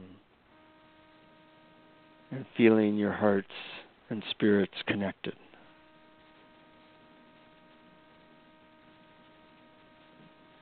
[2.30, 3.51] and feeling your hearts
[4.12, 5.34] and spirits connected.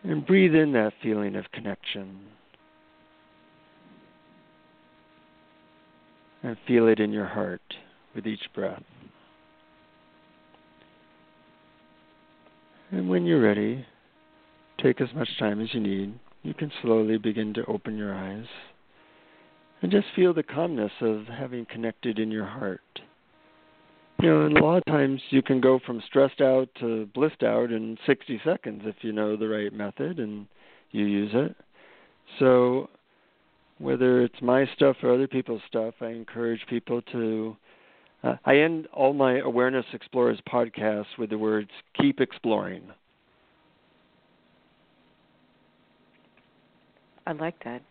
[0.03, 2.21] And breathe in that feeling of connection.
[6.41, 7.61] And feel it in your heart
[8.15, 8.83] with each breath.
[12.91, 13.85] And when you're ready,
[14.81, 18.45] take as much time as you need you can slowly begin to open your eyes
[19.81, 22.81] and just feel the calmness of having connected in your heart.
[24.21, 27.41] You know, and a lot of times you can go from stressed out to blissed
[27.41, 30.45] out in 60 seconds if you know the right method and
[30.91, 31.55] you use it.
[32.37, 32.89] So,
[33.77, 37.55] whether it's my stuff or other people's stuff, I encourage people to.
[38.21, 42.83] Uh, I end all my Awareness Explorers podcasts with the words keep exploring.
[47.25, 47.81] I like that.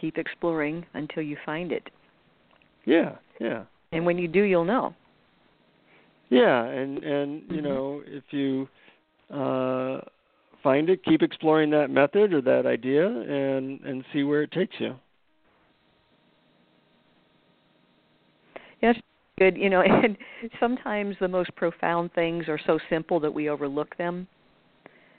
[0.00, 1.82] Keep exploring until you find it.
[2.86, 3.64] Yeah, yeah.
[3.92, 4.94] And when you do, you'll know.
[6.30, 7.64] Yeah, and and you mm-hmm.
[7.64, 8.68] know if you
[9.32, 10.00] uh,
[10.62, 14.74] find it, keep exploring that method or that idea, and and see where it takes
[14.78, 14.94] you.
[18.82, 18.96] Yes,
[19.38, 19.56] good.
[19.56, 20.16] You know, and
[20.60, 24.26] sometimes the most profound things are so simple that we overlook them.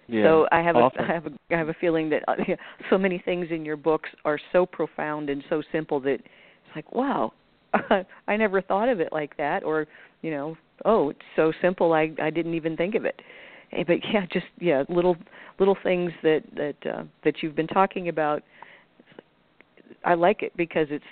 [0.07, 1.05] Yeah, so I have often.
[1.05, 2.35] a I have a I have a feeling that uh,
[2.89, 6.91] so many things in your books are so profound and so simple that it's like
[6.93, 7.33] wow,
[8.27, 9.87] I never thought of it like that, or
[10.21, 13.21] you know, oh, it's so simple I I didn't even think of it.
[13.71, 15.17] Eh, but yeah, just yeah, little
[15.59, 18.43] little things that that uh, that you've been talking about.
[20.05, 21.03] I like it because it's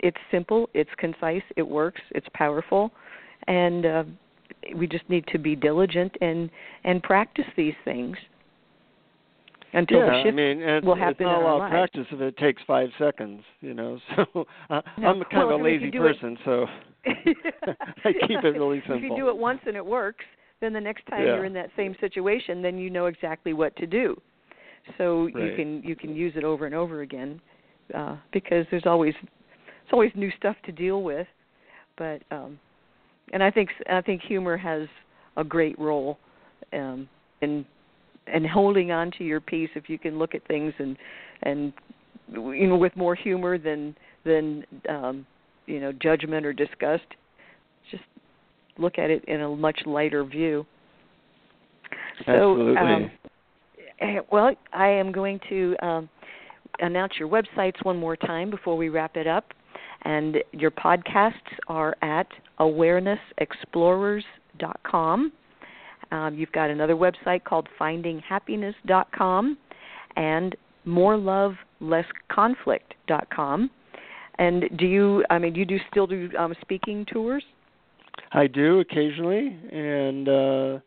[0.00, 2.90] it's simple, it's concise, it works, it's powerful,
[3.46, 4.04] and uh,
[4.74, 6.50] we just need to be diligent and
[6.84, 8.16] and practice these things
[9.72, 12.06] until yeah, the shift I mean, and will happen it's not a lot of practice
[12.10, 13.98] if it takes five seconds, you know.
[14.16, 16.66] So uh, No, I'm kind well, of a lazy do it- person, so
[17.06, 18.96] I keep it really simple.
[18.96, 20.24] If you do it once and it works,
[20.60, 21.34] then the next time Yeah.
[21.36, 24.20] you're in that same situation, then you know exactly what to do.
[24.98, 27.40] So you can you can use it over and over again
[27.94, 31.26] uh, because there's always it's always new stuff to deal with.
[31.96, 32.58] But um,
[33.32, 34.88] and I think I think humor has
[35.36, 36.18] a great role
[36.72, 37.08] um,
[37.40, 37.64] in
[38.32, 40.96] and holding on to your peace if you can look at things and
[41.42, 41.72] and
[42.32, 43.94] you know with more humor than
[44.24, 45.26] than um
[45.66, 47.04] you know judgment or disgust
[47.90, 48.04] just
[48.78, 50.64] look at it in a much lighter view.
[52.26, 52.74] Absolutely.
[52.74, 53.10] so um
[54.00, 56.08] eh, well i am going to um
[56.80, 59.46] announce your websites one more time before we wrap it up.
[60.02, 61.32] And your podcasts
[61.68, 62.28] are at
[62.58, 65.32] awarenessexplorers.com
[66.12, 69.58] um, you've got another website called findinghappiness.com
[70.16, 70.56] and
[70.86, 73.70] morelovelessconflict.com.
[74.38, 75.22] And do you?
[75.28, 77.44] I mean, you do still do um, speaking tours?
[78.32, 80.78] I do occasionally, and uh,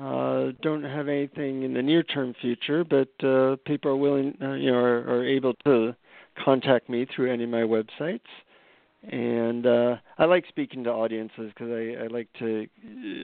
[0.00, 2.84] uh, don't have anything in the near-term future.
[2.84, 5.94] But uh, people are willing, uh, you know, are, are able to
[6.42, 8.20] contact me through any of my websites.
[9.02, 12.66] And uh, I like speaking to audiences because I, I like to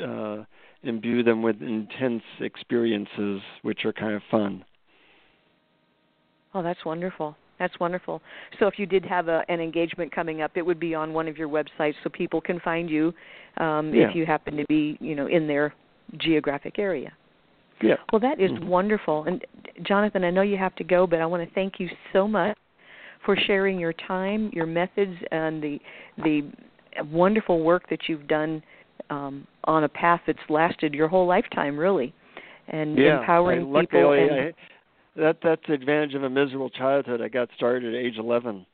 [0.04, 0.44] uh,
[0.82, 4.64] imbue them with intense experiences, which are kind of fun.
[6.54, 7.36] Oh, that's wonderful.
[7.58, 8.20] That's wonderful.
[8.58, 11.28] So, if you did have a, an engagement coming up, it would be on one
[11.28, 13.14] of your websites, so people can find you
[13.58, 14.08] um, Yeah.
[14.08, 15.72] if you happen to be, you know, in their
[16.18, 17.12] geographic area.
[17.80, 17.96] Yeah.
[18.12, 18.64] Well, that is Mhm.
[18.64, 19.24] wonderful.
[19.24, 19.44] And
[19.82, 22.56] Jonathan, I know you have to go, but I want to thank you so much
[23.24, 25.80] for sharing your time, your methods, and the
[26.18, 26.44] the
[27.10, 28.62] wonderful work that you've done
[29.10, 32.14] um, on a path that's lasted your whole lifetime, really,
[32.68, 33.20] and yeah.
[33.20, 34.10] empowering I, people.
[34.10, 34.52] luckily, And, I,
[35.16, 37.20] that that's the advantage of a miserable childhood.
[37.20, 38.64] I got started at age 11.